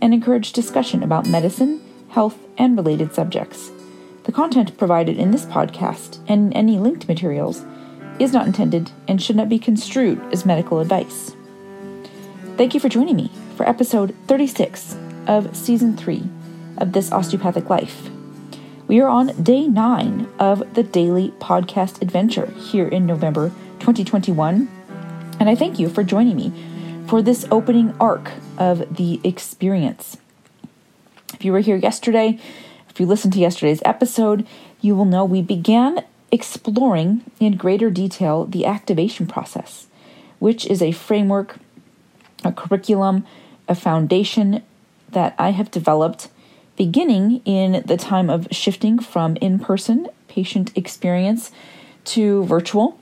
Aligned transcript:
and 0.00 0.12
encourage 0.14 0.52
discussion 0.52 1.02
about 1.02 1.26
medicine, 1.26 1.80
health, 2.10 2.38
and 2.58 2.76
related 2.76 3.14
subjects. 3.14 3.70
The 4.24 4.32
content 4.32 4.76
provided 4.76 5.18
in 5.18 5.30
this 5.30 5.44
podcast 5.44 6.18
and 6.28 6.54
any 6.56 6.78
linked 6.78 7.08
materials 7.08 7.64
is 8.18 8.32
not 8.32 8.46
intended 8.46 8.90
and 9.06 9.22
should 9.22 9.36
not 9.36 9.48
be 9.48 9.58
construed 9.58 10.20
as 10.32 10.46
medical 10.46 10.80
advice. 10.80 11.34
Thank 12.56 12.74
you 12.74 12.80
for 12.80 12.88
joining 12.88 13.16
me 13.16 13.30
for 13.56 13.68
episode 13.68 14.14
36 14.26 14.96
of 15.26 15.54
season 15.56 15.96
3 15.96 16.22
of 16.78 16.92
This 16.92 17.12
Osteopathic 17.12 17.68
Life. 17.68 18.08
We 18.88 19.00
are 19.00 19.08
on 19.08 19.42
day 19.42 19.66
9 19.66 20.28
of 20.38 20.74
the 20.74 20.82
daily 20.82 21.32
podcast 21.38 22.00
adventure 22.00 22.46
here 22.52 22.88
in 22.88 23.04
November 23.04 23.50
2021, 23.80 24.68
and 25.38 25.48
I 25.48 25.54
thank 25.54 25.78
you 25.78 25.88
for 25.88 26.02
joining 26.02 26.36
me 26.36 26.52
for 27.08 27.22
this 27.22 27.46
opening 27.50 27.94
arc 28.00 28.32
of 28.58 28.96
the 28.96 29.20
experience. 29.22 30.16
If 31.34 31.44
you 31.44 31.52
were 31.52 31.60
here 31.60 31.76
yesterday, 31.76 32.38
if 32.88 32.98
you 32.98 33.06
listened 33.06 33.32
to 33.34 33.40
yesterday's 33.40 33.82
episode, 33.84 34.46
you 34.80 34.96
will 34.96 35.04
know 35.04 35.24
we 35.24 35.42
began 35.42 36.04
exploring 36.32 37.22
in 37.38 37.56
greater 37.56 37.90
detail 37.90 38.44
the 38.44 38.66
activation 38.66 39.26
process, 39.26 39.86
which 40.38 40.66
is 40.66 40.82
a 40.82 40.92
framework, 40.92 41.56
a 42.44 42.52
curriculum, 42.52 43.24
a 43.68 43.74
foundation 43.74 44.62
that 45.10 45.34
I 45.38 45.50
have 45.50 45.70
developed 45.70 46.28
beginning 46.76 47.40
in 47.44 47.82
the 47.86 47.96
time 47.96 48.28
of 48.28 48.48
shifting 48.50 48.98
from 48.98 49.36
in 49.36 49.58
person 49.58 50.08
patient 50.28 50.76
experience 50.76 51.50
to 52.04 52.44
virtual 52.44 52.98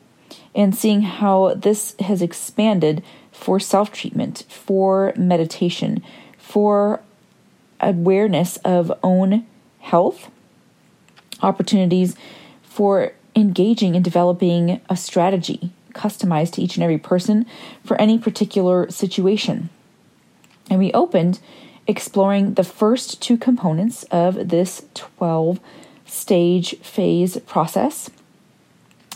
and 0.55 0.75
seeing 0.75 1.03
how 1.03 1.55
this 1.55 1.97
has 2.01 2.23
expanded 2.23 3.03
for 3.35 3.61
self 3.61 3.93
treatment, 3.93 4.45
for 4.49 5.13
meditation, 5.17 6.03
for 6.39 7.01
awareness 7.81 8.57
of 8.59 8.91
own 9.03 9.45
health, 9.81 10.31
opportunities 11.43 12.17
for 12.63 13.13
engaging 13.37 13.95
and 13.95 14.05
developing 14.05 14.81
a 14.89 14.97
strategy 14.97 15.71
customized 15.93 16.53
to 16.53 16.63
each 16.63 16.77
and 16.77 16.83
every 16.83 16.99
person 16.99 17.47
for 17.85 18.01
any 18.01 18.19
particular 18.19 18.91
situation. 18.91 19.69
And 20.71 20.79
we 20.79 20.93
opened 20.93 21.41
exploring 21.87 22.55
the 22.55 22.65
first 22.65 23.21
two 23.21 23.37
components 23.37 24.05
of 24.05 24.49
this 24.49 24.87
12 24.95 25.61
stage 26.07 26.79
phase 26.79 27.37
process. 27.47 28.11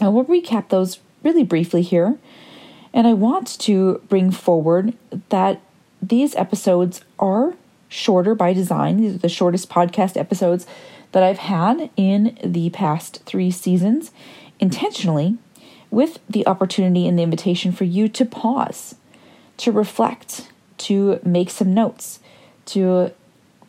And 0.00 0.14
we'll 0.14 0.24
recap 0.26 0.68
those 0.68 1.00
really 1.22 1.42
briefly 1.42 1.82
here. 1.82 2.18
And 2.98 3.06
I 3.06 3.12
want 3.12 3.60
to 3.60 4.02
bring 4.08 4.32
forward 4.32 4.92
that 5.28 5.60
these 6.02 6.34
episodes 6.34 7.02
are 7.16 7.54
shorter 7.88 8.34
by 8.34 8.52
design. 8.52 8.96
These 8.96 9.14
are 9.14 9.18
the 9.18 9.28
shortest 9.28 9.70
podcast 9.70 10.16
episodes 10.16 10.66
that 11.12 11.22
I've 11.22 11.38
had 11.38 11.90
in 11.96 12.36
the 12.42 12.70
past 12.70 13.22
three 13.24 13.52
seasons, 13.52 14.10
intentionally, 14.58 15.38
with 15.92 16.18
the 16.28 16.44
opportunity 16.48 17.06
and 17.06 17.16
the 17.16 17.22
invitation 17.22 17.70
for 17.70 17.84
you 17.84 18.08
to 18.08 18.24
pause, 18.24 18.96
to 19.58 19.70
reflect, 19.70 20.50
to 20.78 21.20
make 21.22 21.50
some 21.50 21.72
notes, 21.72 22.18
to 22.64 23.12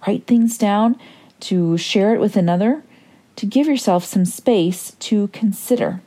write 0.08 0.25
things 0.25 0.58
down, 0.58 0.98
to 1.42 1.78
share 1.78 2.16
it 2.16 2.20
with 2.20 2.36
another, 2.36 2.81
to 3.36 3.46
give 3.46 3.68
yourself 3.68 4.04
some 4.06 4.25
space 4.25 4.94
to 4.98 5.28
consider, 5.28 6.02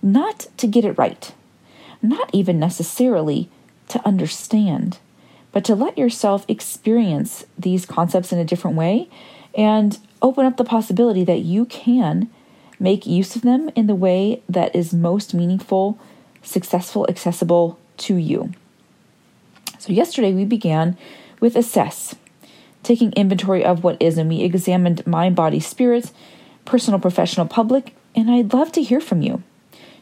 not 0.00 0.46
to 0.56 0.68
get 0.68 0.84
it 0.84 0.96
right, 0.96 1.32
not 2.02 2.30
even 2.32 2.58
necessarily 2.58 3.48
to 3.88 4.06
understand, 4.06 4.98
but 5.52 5.64
to 5.64 5.74
let 5.74 5.98
yourself 5.98 6.44
experience 6.48 7.44
these 7.58 7.86
concepts 7.86 8.32
in 8.32 8.38
a 8.38 8.44
different 8.44 8.76
way 8.76 9.08
and 9.54 9.98
open 10.22 10.46
up 10.46 10.56
the 10.56 10.64
possibility 10.64 11.24
that 11.24 11.40
you 11.40 11.64
can 11.64 12.30
make 12.78 13.06
use 13.06 13.36
of 13.36 13.42
them 13.42 13.70
in 13.74 13.86
the 13.86 13.94
way 13.94 14.42
that 14.48 14.74
is 14.74 14.94
most 14.94 15.34
meaningful, 15.34 15.98
successful, 16.42 17.06
accessible 17.08 17.78
to 17.98 18.16
you. 18.16 18.52
So, 19.78 19.92
yesterday 19.92 20.32
we 20.32 20.44
began 20.44 20.96
with 21.40 21.56
assess, 21.56 22.14
taking 22.82 23.12
inventory 23.12 23.64
of 23.64 23.82
what 23.82 24.00
is, 24.00 24.18
and 24.18 24.28
we 24.28 24.42
examined 24.42 25.06
mind, 25.06 25.36
body, 25.36 25.60
spirit, 25.60 26.10
personal, 26.64 27.00
professional, 27.00 27.46
public, 27.46 27.94
and 28.14 28.30
I'd 28.30 28.52
love 28.52 28.72
to 28.72 28.82
hear 28.82 29.00
from 29.00 29.22
you. 29.22 29.42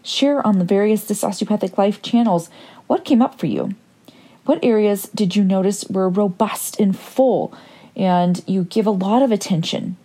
Share 0.08 0.44
on 0.46 0.58
the 0.58 0.64
various 0.64 1.04
This 1.04 1.22
Life 1.22 2.00
channels 2.00 2.48
what 2.86 3.04
came 3.04 3.20
up 3.20 3.38
for 3.38 3.44
you. 3.44 3.74
What 4.46 4.58
areas 4.64 5.02
did 5.14 5.36
you 5.36 5.44
notice 5.44 5.84
were 5.90 6.08
robust 6.08 6.80
and 6.80 6.98
full, 6.98 7.52
and 7.94 8.42
you 8.46 8.64
give 8.64 8.86
a 8.86 8.90
lot 8.90 9.20
of 9.20 9.30
attention? 9.30 9.98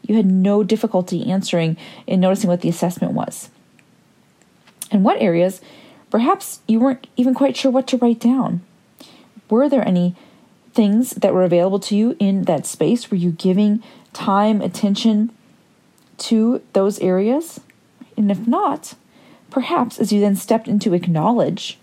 You 0.00 0.16
had 0.16 0.24
no 0.24 0.64
difficulty 0.64 1.30
answering 1.30 1.76
and 2.08 2.22
noticing 2.22 2.48
what 2.48 2.62
the 2.62 2.70
assessment 2.70 3.12
was. 3.12 3.50
And 4.90 5.04
what 5.04 5.20
areas 5.20 5.60
perhaps 6.10 6.60
you 6.66 6.80
weren't 6.80 7.06
even 7.18 7.34
quite 7.34 7.54
sure 7.54 7.70
what 7.70 7.86
to 7.88 7.98
write 7.98 8.20
down? 8.20 8.62
Were 9.50 9.68
there 9.68 9.86
any 9.86 10.16
things 10.72 11.10
that 11.10 11.34
were 11.34 11.44
available 11.44 11.80
to 11.80 11.94
you 11.94 12.16
in 12.18 12.44
that 12.44 12.64
space? 12.64 13.10
Were 13.10 13.18
you 13.18 13.32
giving 13.32 13.82
time, 14.14 14.62
attention 14.62 15.32
to 16.16 16.62
those 16.72 16.98
areas? 17.00 17.60
And 18.16 18.30
if 18.30 18.46
not, 18.46 18.94
perhaps 19.54 20.00
as 20.00 20.12
you 20.12 20.20
then 20.20 20.34
stepped 20.34 20.66
into 20.66 20.94
acknowledge, 20.94 21.78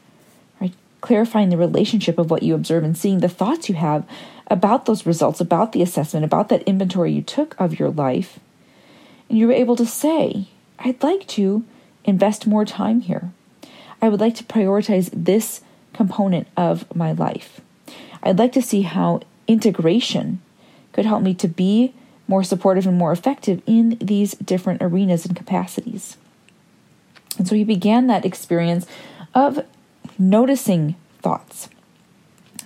right, 0.60 0.74
clarifying 1.00 1.48
the 1.48 1.56
relationship 1.56 2.20
of 2.20 2.30
what 2.30 2.44
you 2.44 2.54
observe 2.54 2.84
and 2.84 2.98
seeing 2.98 3.22
the 3.22 3.30
thoughts 3.30 3.70
you 3.70 3.76
have 3.76 4.06
about 4.48 4.86
those 4.86 5.06
results, 5.06 5.40
about 5.40 5.72
the 5.72 5.82
assessment, 5.82 6.26
about 6.26 6.50
that 6.50 6.62
inventory 6.64 7.14
you 7.14 7.22
took 7.22 7.56
of 7.58 7.80
your 7.80 7.90
life, 7.90 8.42
and 9.30 9.38
you 9.38 9.48
were 9.48 9.54
able 9.54 9.78
to 9.78 9.86
say, 9.86 10.50
I'd 10.80 11.02
like 11.02 11.26
to 11.28 11.64
invest 12.04 12.46
more 12.46 12.66
time 12.66 13.00
here. 13.00 13.32
I 14.02 14.10
would 14.10 14.20
like 14.20 14.36
to 14.36 14.44
prioritize 14.44 15.10
this 15.14 15.62
component 15.94 16.50
of 16.58 16.94
my 16.94 17.14
life. 17.14 17.62
I'd 18.22 18.38
like 18.38 18.52
to 18.52 18.62
see 18.62 18.82
how 18.82 19.22
integration 19.48 20.42
could 20.92 21.06
help 21.06 21.24
me 21.24 21.34
to 21.36 21.48
be 21.48 21.94
more 22.28 22.44
supportive 22.44 22.86
and 22.86 22.98
more 22.98 23.14
effective 23.14 23.62
in 23.66 23.98
these 24.02 24.34
different 24.34 24.82
arenas 24.82 25.26
and 25.26 25.38
capacities. 25.38 26.18
And 27.38 27.48
so 27.48 27.56
he 27.56 27.64
began 27.64 28.08
that 28.08 28.26
experience 28.26 28.86
of 29.34 29.66
noticing 30.18 30.96
thoughts, 31.22 31.70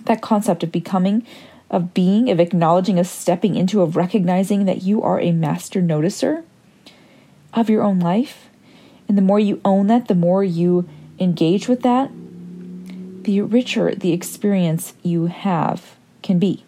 that 0.04 0.22
concept 0.22 0.62
of 0.62 0.72
becoming 0.72 1.24
of 1.70 1.94
being, 1.94 2.30
of 2.30 2.40
acknowledging, 2.40 2.98
of 2.98 3.06
stepping 3.06 3.56
into, 3.56 3.82
of 3.82 3.96
recognizing 3.96 4.64
that 4.66 4.82
you 4.82 5.02
are 5.02 5.20
a 5.20 5.32
master 5.32 5.80
noticer 5.82 6.44
of 7.52 7.68
your 7.68 7.82
own 7.82 7.98
life. 7.98 8.48
And 9.08 9.16
the 9.16 9.22
more 9.22 9.40
you 9.40 9.60
own 9.64 9.86
that, 9.88 10.08
the 10.08 10.14
more 10.14 10.44
you 10.44 10.88
engage 11.18 11.68
with 11.68 11.82
that, 11.82 12.10
the 13.22 13.40
richer 13.42 13.94
the 13.94 14.12
experience 14.12 14.94
you 15.02 15.26
have 15.26 15.96
can 16.22 16.38
be. 16.38 16.64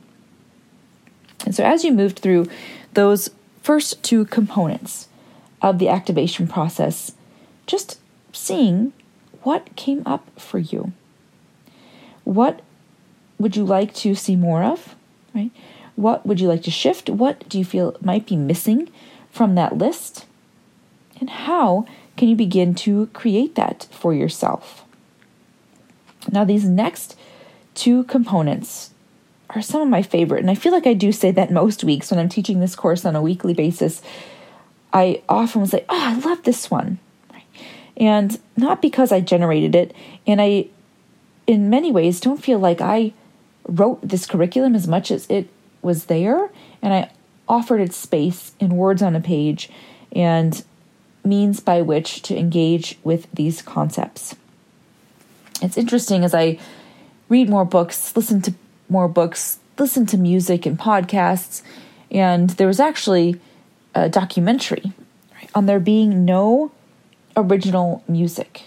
And 1.44 1.54
so, 1.54 1.62
as 1.64 1.84
you 1.84 1.92
moved 1.92 2.18
through 2.18 2.48
those 2.94 3.30
first 3.62 4.02
two 4.02 4.24
components 4.24 5.08
of 5.62 5.78
the 5.78 5.88
activation 5.88 6.48
process, 6.48 7.12
just 7.68 8.00
seeing 8.32 8.92
what 9.44 9.76
came 9.76 10.02
up 10.04 10.28
for 10.40 10.58
you. 10.58 10.92
What 12.24 12.60
would 13.38 13.54
you 13.54 13.64
like 13.64 13.94
to 13.94 14.16
see 14.16 14.34
more 14.34 14.64
of? 14.64 14.96
Right? 15.32 15.52
What 15.94 16.26
would 16.26 16.40
you 16.40 16.48
like 16.48 16.62
to 16.64 16.70
shift? 16.70 17.08
What 17.08 17.48
do 17.48 17.58
you 17.58 17.64
feel 17.64 17.96
might 18.00 18.26
be 18.26 18.36
missing 18.36 18.90
from 19.30 19.54
that 19.54 19.78
list? 19.78 20.26
And 21.20 21.30
how 21.30 21.86
can 22.16 22.28
you 22.28 22.34
begin 22.34 22.74
to 22.76 23.06
create 23.12 23.54
that 23.54 23.86
for 23.92 24.12
yourself? 24.12 24.84
Now, 26.30 26.44
these 26.44 26.64
next 26.64 27.16
two 27.74 28.04
components 28.04 28.90
are 29.50 29.62
some 29.62 29.80
of 29.80 29.88
my 29.88 30.02
favorite, 30.02 30.40
and 30.40 30.50
I 30.50 30.54
feel 30.54 30.72
like 30.72 30.86
I 30.86 30.94
do 30.94 31.12
say 31.12 31.30
that 31.30 31.50
most 31.50 31.84
weeks 31.84 32.10
when 32.10 32.20
I'm 32.20 32.28
teaching 32.28 32.60
this 32.60 32.76
course 32.76 33.04
on 33.04 33.16
a 33.16 33.22
weekly 33.22 33.54
basis. 33.54 34.02
I 34.92 35.22
often 35.28 35.62
will 35.62 35.68
say, 35.68 35.84
Oh, 35.88 36.00
I 36.00 36.18
love 36.18 36.42
this 36.42 36.70
one. 36.70 36.98
And 37.98 38.38
not 38.56 38.80
because 38.80 39.10
I 39.12 39.20
generated 39.20 39.74
it, 39.74 39.94
and 40.26 40.40
I, 40.40 40.68
in 41.46 41.68
many 41.68 41.90
ways, 41.90 42.20
don't 42.20 42.42
feel 42.42 42.58
like 42.58 42.80
I 42.80 43.12
wrote 43.68 44.00
this 44.02 44.24
curriculum 44.24 44.74
as 44.74 44.88
much 44.88 45.10
as 45.10 45.26
it 45.28 45.48
was 45.82 46.06
there 46.06 46.50
and 46.82 46.92
I 46.94 47.10
offered 47.48 47.80
its 47.80 47.96
space 47.96 48.52
in 48.58 48.76
words 48.76 49.02
on 49.02 49.14
a 49.14 49.20
page 49.20 49.70
and 50.12 50.62
means 51.24 51.60
by 51.60 51.82
which 51.82 52.22
to 52.22 52.36
engage 52.36 52.98
with 53.04 53.26
these 53.32 53.62
concepts. 53.62 54.34
It's 55.60 55.76
interesting 55.76 56.24
as 56.24 56.34
I 56.34 56.58
read 57.28 57.48
more 57.48 57.64
books, 57.64 58.16
listen 58.16 58.40
to 58.42 58.54
more 58.88 59.08
books, 59.08 59.58
listen 59.78 60.06
to 60.06 60.16
music 60.16 60.64
and 60.66 60.78
podcasts, 60.78 61.62
and 62.10 62.50
there 62.50 62.66
was 62.66 62.80
actually 62.80 63.40
a 63.94 64.08
documentary 64.08 64.92
on 65.54 65.66
there 65.66 65.80
being 65.80 66.24
no 66.24 66.70
original 67.38 68.02
music. 68.08 68.64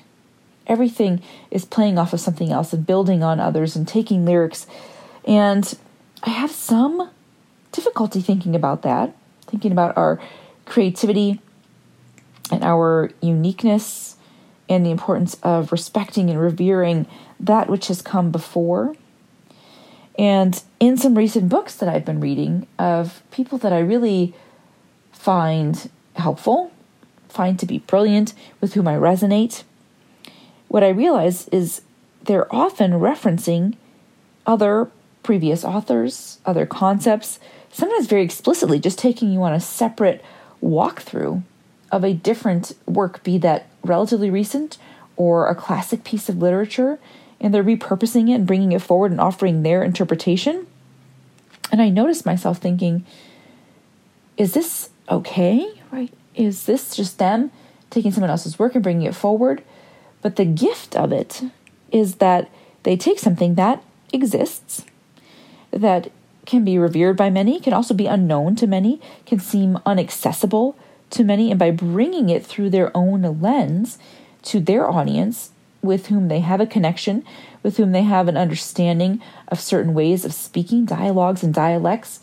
Everything 0.65 1.21
is 1.51 1.65
playing 1.65 1.97
off 1.97 2.13
of 2.13 2.19
something 2.19 2.51
else 2.51 2.71
and 2.71 2.85
building 2.85 3.21
on 3.21 3.39
others 3.39 3.75
and 3.75 3.87
taking 3.87 4.25
lyrics. 4.25 4.65
And 5.25 5.77
I 6.23 6.29
have 6.29 6.51
some 6.51 7.09
difficulty 7.71 8.21
thinking 8.21 8.55
about 8.55 8.81
that, 8.83 9.13
thinking 9.47 9.71
about 9.71 9.97
our 9.97 10.19
creativity 10.65 11.41
and 12.51 12.63
our 12.63 13.11
uniqueness 13.21 14.15
and 14.69 14.85
the 14.85 14.91
importance 14.91 15.35
of 15.43 15.71
respecting 15.71 16.29
and 16.29 16.39
revering 16.39 17.05
that 17.39 17.69
which 17.69 17.87
has 17.87 18.01
come 18.01 18.31
before. 18.31 18.95
And 20.17 20.61
in 20.79 20.97
some 20.97 21.15
recent 21.15 21.49
books 21.49 21.75
that 21.75 21.89
I've 21.89 22.05
been 22.05 22.21
reading 22.21 22.67
of 22.79 23.21
people 23.31 23.57
that 23.59 23.73
I 23.73 23.79
really 23.79 24.33
find 25.11 25.89
helpful, 26.15 26.71
find 27.31 27.57
to 27.59 27.65
be 27.65 27.79
brilliant, 27.79 28.33
with 28.59 28.73
whom 28.73 28.87
I 28.87 28.95
resonate, 28.95 29.63
what 30.67 30.83
I 30.83 30.89
realize 30.89 31.47
is 31.49 31.81
they're 32.23 32.53
often 32.53 32.93
referencing 32.93 33.75
other 34.45 34.89
previous 35.21 35.65
authors, 35.65 36.39
other 36.45 36.65
concepts, 36.65 37.39
sometimes 37.71 38.07
very 38.07 38.23
explicitly, 38.23 38.79
just 38.79 38.97
taking 38.97 39.31
you 39.31 39.43
on 39.43 39.53
a 39.53 39.59
separate 39.59 40.23
walkthrough 40.63 41.43
of 41.91 42.03
a 42.03 42.13
different 42.13 42.73
work, 42.85 43.21
be 43.23 43.37
that 43.39 43.67
relatively 43.83 44.29
recent 44.29 44.77
or 45.17 45.47
a 45.47 45.55
classic 45.55 46.03
piece 46.03 46.29
of 46.29 46.37
literature, 46.37 46.99
and 47.39 47.53
they're 47.53 47.63
repurposing 47.63 48.29
it 48.29 48.35
and 48.35 48.47
bringing 48.47 48.71
it 48.71 48.81
forward 48.81 49.11
and 49.11 49.19
offering 49.19 49.63
their 49.63 49.83
interpretation. 49.83 50.67
And 51.71 51.81
I 51.81 51.89
noticed 51.89 52.25
myself 52.25 52.59
thinking, 52.59 53.05
is 54.37 54.53
this 54.53 54.89
okay? 55.09 55.69
Right? 55.91 56.13
Is 56.35 56.65
this 56.65 56.95
just 56.95 57.17
them 57.17 57.51
taking 57.89 58.11
someone 58.11 58.29
else's 58.29 58.57
work 58.57 58.75
and 58.75 58.83
bringing 58.83 59.07
it 59.07 59.15
forward? 59.15 59.63
But 60.21 60.35
the 60.35 60.45
gift 60.45 60.95
of 60.95 61.11
it 61.11 61.43
is 61.91 62.15
that 62.15 62.49
they 62.83 62.95
take 62.95 63.19
something 63.19 63.55
that 63.55 63.83
exists, 64.13 64.85
that 65.71 66.11
can 66.45 66.63
be 66.63 66.77
revered 66.77 67.17
by 67.17 67.29
many, 67.29 67.59
can 67.59 67.73
also 67.73 67.93
be 67.93 68.07
unknown 68.07 68.55
to 68.57 68.67
many, 68.67 69.01
can 69.25 69.39
seem 69.39 69.79
inaccessible 69.85 70.77
to 71.11 71.23
many, 71.23 71.51
and 71.51 71.59
by 71.59 71.71
bringing 71.71 72.29
it 72.29 72.45
through 72.45 72.69
their 72.69 72.95
own 72.95 73.41
lens 73.41 73.97
to 74.43 74.59
their 74.59 74.89
audience 74.89 75.51
with 75.81 76.07
whom 76.07 76.27
they 76.27 76.39
have 76.39 76.61
a 76.61 76.65
connection, 76.65 77.23
with 77.63 77.77
whom 77.77 77.91
they 77.91 78.03
have 78.03 78.27
an 78.27 78.37
understanding 78.37 79.21
of 79.47 79.59
certain 79.59 79.93
ways 79.93 80.25
of 80.25 80.33
speaking, 80.33 80.85
dialogues, 80.85 81.43
and 81.43 81.53
dialects, 81.53 82.19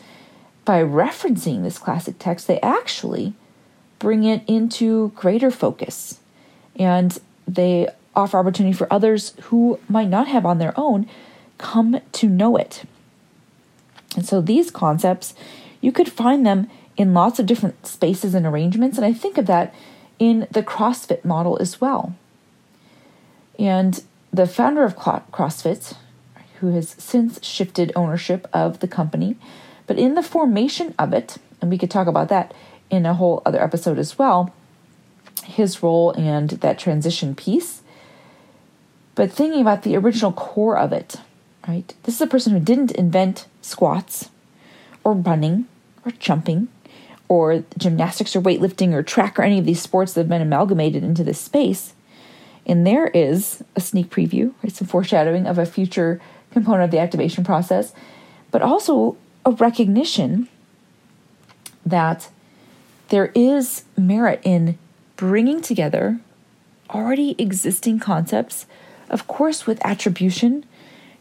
by 0.65 0.81
referencing 0.81 1.63
this 1.63 1.77
classic 1.77 2.15
text, 2.19 2.47
they 2.47 2.59
actually 2.61 3.33
bring 3.99 4.23
it 4.23 4.41
into 4.47 5.09
greater 5.15 5.51
focus 5.51 6.19
and 6.75 7.19
they 7.47 7.87
offer 8.15 8.37
opportunity 8.37 8.73
for 8.73 8.91
others 8.91 9.33
who 9.43 9.79
might 9.87 10.07
not 10.07 10.27
have 10.27 10.45
on 10.45 10.57
their 10.57 10.73
own 10.77 11.07
come 11.57 12.01
to 12.13 12.27
know 12.27 12.55
it. 12.55 12.83
And 14.15 14.25
so 14.25 14.41
these 14.41 14.71
concepts, 14.71 15.35
you 15.81 15.91
could 15.91 16.11
find 16.11 16.45
them 16.45 16.69
in 16.97 17.13
lots 17.13 17.39
of 17.39 17.45
different 17.45 17.85
spaces 17.85 18.33
and 18.33 18.45
arrangements. 18.45 18.97
And 18.97 19.05
I 19.05 19.13
think 19.13 19.37
of 19.37 19.45
that 19.45 19.73
in 20.17 20.47
the 20.51 20.63
CrossFit 20.63 21.23
model 21.23 21.57
as 21.59 21.79
well. 21.79 22.15
And 23.57 24.03
the 24.31 24.47
founder 24.47 24.83
of 24.83 24.95
CrossFit, 24.95 25.95
who 26.59 26.73
has 26.73 26.89
since 26.97 27.43
shifted 27.45 27.91
ownership 27.95 28.47
of 28.53 28.79
the 28.79 28.87
company, 28.87 29.35
but 29.87 29.97
in 29.97 30.15
the 30.15 30.23
formation 30.23 30.93
of 30.99 31.13
it, 31.13 31.37
and 31.61 31.69
we 31.69 31.77
could 31.77 31.91
talk 31.91 32.07
about 32.07 32.29
that 32.29 32.53
in 32.89 33.05
a 33.05 33.13
whole 33.13 33.41
other 33.45 33.61
episode 33.61 33.99
as 33.99 34.17
well, 34.17 34.53
his 35.43 35.81
role 35.83 36.11
and 36.11 36.49
that 36.49 36.79
transition 36.79 37.35
piece. 37.35 37.81
But 39.15 39.31
thinking 39.31 39.61
about 39.61 39.83
the 39.83 39.97
original 39.97 40.31
core 40.31 40.77
of 40.77 40.93
it, 40.93 41.17
right? 41.67 41.93
This 42.03 42.15
is 42.15 42.21
a 42.21 42.27
person 42.27 42.53
who 42.53 42.59
didn't 42.59 42.91
invent 42.91 43.47
squats 43.61 44.29
or 45.03 45.13
running 45.13 45.67
or 46.05 46.11
jumping 46.13 46.67
or 47.27 47.63
gymnastics 47.77 48.35
or 48.35 48.41
weightlifting 48.41 48.93
or 48.93 49.03
track 49.03 49.37
or 49.37 49.43
any 49.43 49.59
of 49.59 49.65
these 49.65 49.81
sports 49.81 50.13
that 50.13 50.21
have 50.21 50.29
been 50.29 50.41
amalgamated 50.41 51.03
into 51.03 51.23
this 51.23 51.39
space. 51.39 51.93
And 52.65 52.85
there 52.85 53.07
is 53.07 53.63
a 53.75 53.81
sneak 53.81 54.09
preview, 54.09 54.53
right, 54.63 54.71
some 54.71 54.87
foreshadowing 54.87 55.47
of 55.47 55.57
a 55.57 55.65
future 55.65 56.21
component 56.51 56.83
of 56.83 56.91
the 56.91 56.99
activation 56.99 57.43
process, 57.43 57.93
but 58.51 58.61
also 58.61 59.17
a 59.45 59.51
recognition 59.51 60.47
that 61.85 62.29
there 63.09 63.31
is 63.35 63.83
merit 63.97 64.39
in 64.43 64.77
bringing 65.15 65.61
together 65.61 66.19
already 66.89 67.35
existing 67.37 67.99
concepts, 67.99 68.65
of 69.09 69.27
course, 69.27 69.67
with 69.67 69.83
attribution 69.85 70.65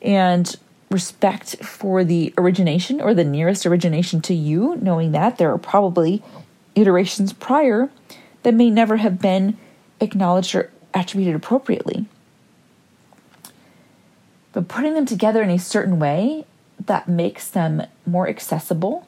and 0.01 0.57
respect 0.91 1.57
for 1.65 2.05
the 2.05 2.33
origination 2.39 3.01
or 3.01 3.13
the 3.13 3.25
nearest 3.25 3.67
origination 3.67 4.21
to 4.23 4.35
you, 4.35 4.77
knowing 4.77 5.13
that 5.13 5.39
there 5.39 5.53
are 5.53 5.59
probably 5.59 6.23
iterations 6.75 7.33
prior 7.33 7.91
that 8.43 8.55
may 8.55 8.71
never 8.71 8.99
have 8.99 9.21
been 9.21 9.59
acknowledged 10.01 10.55
or 10.55 10.71
attributed 10.95 11.35
appropriately. 11.35 12.07
But 14.53 14.69
putting 14.69 14.95
them 14.95 15.07
together 15.07 15.43
in 15.43 15.51
a 15.51 15.59
certain 15.59 15.99
way 15.99 16.45
that 16.87 17.09
makes 17.09 17.49
them 17.49 17.83
more 18.07 18.29
accessible 18.29 19.08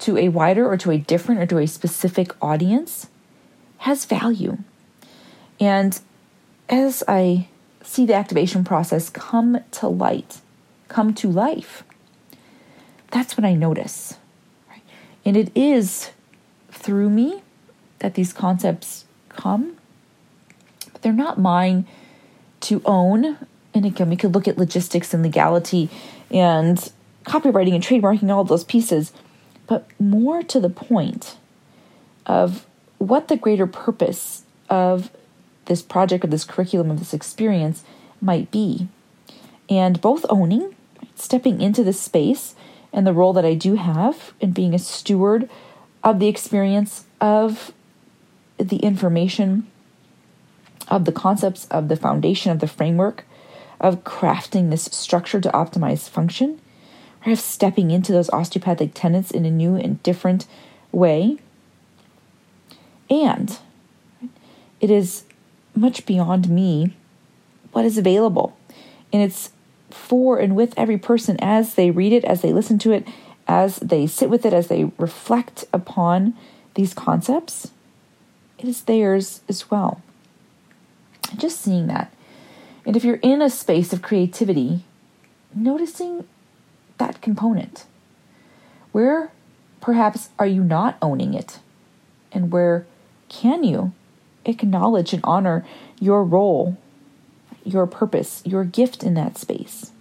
to 0.00 0.16
a 0.16 0.28
wider 0.28 0.66
or 0.66 0.76
to 0.78 0.90
a 0.90 0.98
different 0.98 1.40
or 1.40 1.46
to 1.46 1.58
a 1.58 1.66
specific 1.66 2.34
audience 2.42 3.08
has 3.78 4.04
value. 4.04 4.58
And 5.58 6.00
as 6.68 7.02
I 7.06 7.48
see 7.82 8.06
the 8.06 8.14
activation 8.14 8.64
process 8.64 9.10
come 9.10 9.60
to 9.72 9.88
light, 9.88 10.40
come 10.88 11.14
to 11.14 11.28
life. 11.28 11.82
That's 13.10 13.36
what 13.36 13.44
I 13.44 13.54
notice. 13.54 14.18
Right? 14.68 14.82
And 15.24 15.36
it 15.36 15.50
is 15.54 16.10
through 16.70 17.10
me 17.10 17.42
that 17.98 18.14
these 18.14 18.32
concepts 18.32 19.04
come, 19.28 19.76
but 20.92 21.02
they're 21.02 21.12
not 21.12 21.38
mine 21.38 21.86
to 22.60 22.80
own. 22.84 23.36
And 23.74 23.84
again, 23.84 24.10
we 24.10 24.16
could 24.16 24.34
look 24.34 24.48
at 24.48 24.58
logistics 24.58 25.12
and 25.12 25.22
legality 25.22 25.90
and 26.30 26.90
copyrighting 27.24 27.74
and 27.74 27.84
trademarking, 27.84 28.30
all 28.30 28.44
those 28.44 28.64
pieces, 28.64 29.12
but 29.70 29.86
more 30.00 30.42
to 30.42 30.58
the 30.58 30.68
point 30.68 31.36
of 32.26 32.66
what 32.98 33.28
the 33.28 33.36
greater 33.36 33.68
purpose 33.68 34.42
of 34.68 35.12
this 35.66 35.80
project, 35.80 36.24
of 36.24 36.32
this 36.32 36.42
curriculum, 36.42 36.90
of 36.90 36.98
this 36.98 37.14
experience 37.14 37.84
might 38.20 38.50
be. 38.50 38.88
And 39.68 40.00
both 40.00 40.26
owning 40.28 40.74
stepping 41.14 41.60
into 41.60 41.84
this 41.84 42.00
space 42.00 42.56
and 42.92 43.06
the 43.06 43.12
role 43.12 43.32
that 43.32 43.44
I 43.44 43.54
do 43.54 43.76
have 43.76 44.32
in 44.40 44.50
being 44.50 44.74
a 44.74 44.78
steward 44.78 45.48
of 46.02 46.18
the 46.18 46.26
experience 46.26 47.04
of 47.20 47.72
the 48.58 48.78
information, 48.78 49.68
of 50.88 51.04
the 51.04 51.12
concepts, 51.12 51.68
of 51.68 51.86
the 51.86 51.94
foundation, 51.94 52.50
of 52.50 52.58
the 52.58 52.66
framework, 52.66 53.24
of 53.78 54.02
crafting 54.02 54.70
this 54.70 54.86
structure 54.86 55.40
to 55.40 55.48
optimize 55.50 56.08
function, 56.08 56.60
of 57.26 57.40
stepping 57.40 57.90
into 57.90 58.12
those 58.12 58.30
osteopathic 58.30 58.92
tenets 58.94 59.30
in 59.30 59.44
a 59.44 59.50
new 59.50 59.76
and 59.76 60.02
different 60.02 60.46
way. 60.92 61.38
And 63.08 63.58
it 64.80 64.90
is 64.90 65.24
much 65.74 66.06
beyond 66.06 66.48
me 66.48 66.94
what 67.72 67.84
is 67.84 67.98
available. 67.98 68.56
And 69.12 69.22
it's 69.22 69.50
for 69.90 70.38
and 70.38 70.56
with 70.56 70.72
every 70.76 70.98
person 70.98 71.36
as 71.40 71.74
they 71.74 71.90
read 71.90 72.12
it, 72.12 72.24
as 72.24 72.42
they 72.42 72.52
listen 72.52 72.78
to 72.78 72.92
it, 72.92 73.06
as 73.46 73.76
they 73.76 74.06
sit 74.06 74.30
with 74.30 74.46
it, 74.46 74.52
as 74.52 74.68
they 74.68 74.84
reflect 74.96 75.64
upon 75.72 76.34
these 76.74 76.94
concepts, 76.94 77.72
it 78.58 78.68
is 78.68 78.82
theirs 78.82 79.40
as 79.48 79.70
well. 79.70 80.00
Just 81.36 81.60
seeing 81.60 81.86
that. 81.88 82.12
And 82.86 82.96
if 82.96 83.04
you're 83.04 83.16
in 83.16 83.42
a 83.42 83.50
space 83.50 83.92
of 83.92 84.02
creativity, 84.02 84.84
noticing 85.54 86.24
that 87.00 87.20
component. 87.20 87.84
Where 88.92 89.32
perhaps 89.80 90.28
are 90.38 90.46
you 90.46 90.62
not 90.62 90.96
owning 91.02 91.34
it? 91.34 91.58
And 92.30 92.52
where 92.52 92.86
can 93.28 93.64
you 93.64 93.92
acknowledge 94.44 95.12
and 95.12 95.20
honor 95.24 95.66
your 95.98 96.24
role 96.24 96.78
your 97.64 97.86
purpose, 97.86 98.42
your 98.44 98.64
gift 98.64 99.02
in 99.02 99.14
that 99.14 99.38
space. 99.38 99.92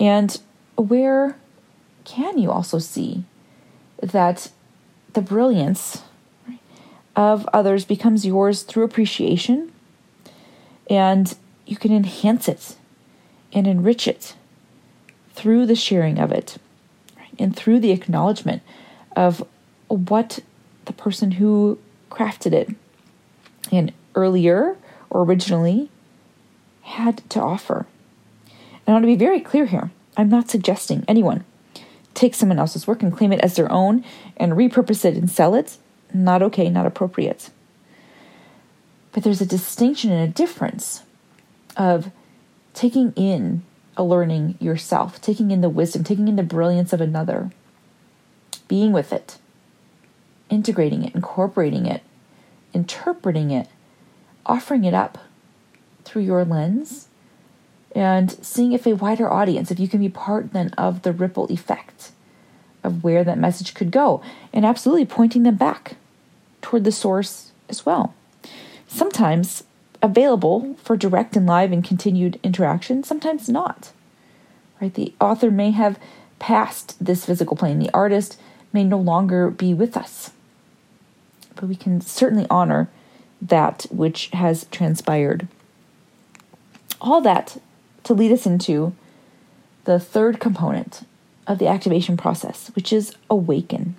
And 0.00 0.40
where 0.76 1.36
can 2.04 2.38
you 2.38 2.50
also 2.50 2.78
see 2.78 3.24
that 4.02 4.50
the 5.12 5.22
brilliance 5.22 6.02
of 7.16 7.48
others 7.52 7.84
becomes 7.84 8.26
yours 8.26 8.62
through 8.62 8.82
appreciation 8.82 9.72
and 10.90 11.34
you 11.64 11.76
can 11.76 11.92
enhance 11.92 12.48
it 12.48 12.76
and 13.52 13.66
enrich 13.66 14.08
it 14.08 14.34
through 15.34 15.66
the 15.66 15.74
sharing 15.74 16.18
of 16.18 16.32
it 16.32 16.56
and 17.38 17.54
through 17.54 17.80
the 17.80 17.90
acknowledgement 17.90 18.62
of 19.16 19.44
what 19.88 20.40
the 20.84 20.92
person 20.92 21.32
who 21.32 21.78
crafted 22.10 22.52
it 22.52 22.70
and 23.72 23.92
earlier 24.14 24.76
or 25.10 25.22
originally 25.22 25.90
had 26.82 27.28
to 27.30 27.40
offer. 27.40 27.86
And 28.46 28.88
I 28.88 28.92
want 28.92 29.02
to 29.02 29.08
be 29.08 29.16
very 29.16 29.40
clear 29.40 29.66
here. 29.66 29.90
I'm 30.16 30.28
not 30.28 30.50
suggesting 30.50 31.04
anyone 31.08 31.44
take 32.14 32.34
someone 32.34 32.58
else's 32.58 32.86
work 32.86 33.02
and 33.02 33.16
claim 33.16 33.32
it 33.32 33.40
as 33.40 33.56
their 33.56 33.70
own 33.70 34.04
and 34.36 34.52
repurpose 34.52 35.04
it 35.04 35.16
and 35.16 35.30
sell 35.30 35.54
it. 35.54 35.76
Not 36.12 36.42
okay, 36.42 36.70
not 36.70 36.86
appropriate. 36.86 37.50
But 39.12 39.24
there's 39.24 39.40
a 39.40 39.46
distinction 39.46 40.12
and 40.12 40.28
a 40.28 40.32
difference 40.32 41.02
of 41.76 42.10
taking 42.72 43.12
in 43.16 43.62
learning 44.02 44.56
yourself, 44.60 45.20
taking 45.20 45.50
in 45.50 45.60
the 45.60 45.68
wisdom, 45.68 46.04
taking 46.04 46.28
in 46.28 46.36
the 46.36 46.42
brilliance 46.42 46.92
of 46.92 47.00
another, 47.00 47.50
being 48.68 48.92
with 48.92 49.12
it, 49.12 49.38
integrating 50.50 51.04
it, 51.04 51.14
incorporating 51.14 51.86
it, 51.86 52.02
interpreting 52.72 53.50
it, 53.50 53.68
offering 54.46 54.84
it 54.84 54.94
up 54.94 55.18
through 56.04 56.22
your 56.22 56.44
lens, 56.44 57.08
and 57.94 58.32
seeing 58.44 58.72
if 58.72 58.86
a 58.86 58.94
wider 58.94 59.30
audience, 59.30 59.70
if 59.70 59.78
you 59.78 59.88
can 59.88 60.00
be 60.00 60.08
part 60.08 60.52
then 60.52 60.70
of 60.76 61.02
the 61.02 61.12
ripple 61.12 61.46
effect 61.50 62.10
of 62.82 63.04
where 63.04 63.24
that 63.24 63.38
message 63.38 63.74
could 63.74 63.90
go, 63.90 64.20
and 64.52 64.66
absolutely 64.66 65.06
pointing 65.06 65.44
them 65.44 65.56
back 65.56 65.96
toward 66.60 66.84
the 66.84 66.92
source 66.92 67.52
as 67.68 67.86
well. 67.86 68.14
Sometimes 68.86 69.64
available 70.04 70.76
for 70.82 70.98
direct 70.98 71.34
and 71.34 71.46
live 71.46 71.72
and 71.72 71.82
continued 71.82 72.38
interaction, 72.42 73.02
sometimes 73.02 73.48
not. 73.48 73.90
Right? 74.78 74.92
The 74.92 75.14
author 75.18 75.50
may 75.50 75.70
have 75.70 75.98
passed 76.38 77.02
this 77.02 77.24
physical 77.24 77.56
plane. 77.56 77.78
The 77.78 77.94
artist 77.94 78.38
may 78.70 78.84
no 78.84 78.98
longer 78.98 79.48
be 79.48 79.72
with 79.72 79.96
us. 79.96 80.32
But 81.56 81.68
we 81.68 81.74
can 81.74 82.02
certainly 82.02 82.46
honor 82.50 82.90
that 83.40 83.86
which 83.90 84.28
has 84.34 84.66
transpired. 84.70 85.48
All 87.00 87.22
that 87.22 87.56
to 88.02 88.12
lead 88.12 88.30
us 88.30 88.44
into 88.44 88.94
the 89.84 89.98
third 89.98 90.38
component 90.38 91.06
of 91.46 91.58
the 91.58 91.66
activation 91.66 92.18
process, 92.18 92.70
which 92.74 92.92
is 92.92 93.14
awaken, 93.30 93.96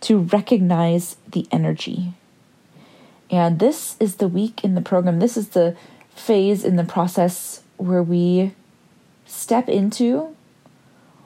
to 0.00 0.18
recognize 0.18 1.14
the 1.28 1.46
energy 1.52 2.14
and 3.30 3.58
this 3.58 3.96
is 4.00 4.16
the 4.16 4.28
week 4.28 4.64
in 4.64 4.74
the 4.74 4.80
program. 4.80 5.20
This 5.20 5.36
is 5.36 5.50
the 5.50 5.76
phase 6.14 6.64
in 6.64 6.76
the 6.76 6.84
process 6.84 7.62
where 7.76 8.02
we 8.02 8.52
step 9.24 9.68
into, 9.68 10.36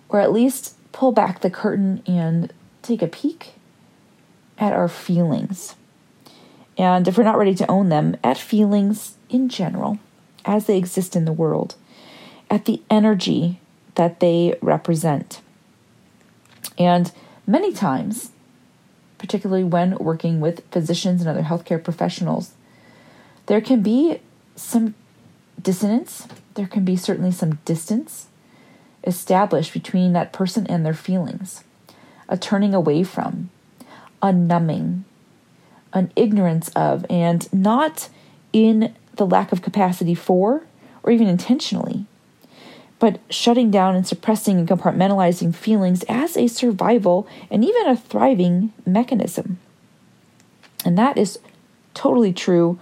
or 0.09 0.21
at 0.21 0.33
least 0.33 0.77
pull 0.93 1.13
back 1.13 1.41
the 1.41 1.51
curtain 1.51 2.03
and 2.07 2.53
take 2.83 3.03
a 3.03 3.07
peek 3.07 3.55
at 4.59 4.73
our 4.73 4.89
feelings. 4.89 5.75
And 6.77 7.09
if 7.09 7.17
we're 7.17 7.25
not 7.25 7.39
ready 7.39 7.55
to 7.55 7.71
own 7.71 7.89
them, 7.89 8.17
at 8.23 8.37
feelings 8.37 9.17
in 9.31 9.49
general, 9.49 9.99
as 10.45 10.67
they 10.67 10.77
exist 10.77 11.17
in 11.17 11.25
the 11.25 11.33
world, 11.33 11.77
at 12.51 12.67
the 12.67 12.83
energy 12.91 13.61
that 13.95 14.21
they 14.21 14.59
represent. 14.61 15.41
And 16.79 17.11
many 17.47 17.73
times, 17.73 18.33
particularly 19.25 19.65
when 19.65 19.97
working 19.97 20.39
with 20.39 20.63
physicians 20.71 21.23
and 21.23 21.31
other 21.31 21.45
healthcare 21.45 21.83
professionals, 21.83 22.53
there 23.47 23.63
can 23.63 23.81
be 23.81 24.21
some 24.55 24.95
dissonance, 25.63 26.29
there 26.57 26.67
can 26.67 26.85
be 26.85 26.95
certainly 26.95 27.31
some 27.31 27.55
distance 27.65 28.27
established 29.03 29.73
between 29.73 30.13
that 30.13 30.31
person 30.31 30.67
and 30.67 30.85
their 30.85 30.93
feelings, 30.93 31.65
a 32.29 32.37
turning 32.37 32.75
away 32.75 33.03
from, 33.03 33.49
a 34.21 34.31
numbing, 34.31 35.07
an 35.95 36.13
ignorance 36.17 36.69
of, 36.77 37.07
and 37.09 37.51
not 37.51 38.11
in 38.53 38.95
the 39.15 39.27
lack 39.27 39.53
of 39.53 39.63
capacity 39.63 40.15
for, 40.15 40.67
or 41.03 41.11
even 41.11 41.29
intentionally, 41.29 42.05
but 43.05 43.21
shutting 43.29 43.71
down 43.71 43.95
and 43.95 44.07
suppressing 44.07 44.59
and 44.59 44.67
compartmentalizing 44.67 45.55
feelings 45.55 46.05
as 46.09 46.39
a 46.39 46.47
survival 46.47 47.29
and 47.51 47.63
even 47.63 47.87
a 47.87 47.95
thriving 47.95 48.73
mechanism. 48.87 49.59
And 50.87 50.97
that 50.97 51.19
is 51.19 51.39
totally 51.93 52.33
true 52.33 52.81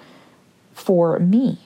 for 0.75 1.19
me. 1.19 1.59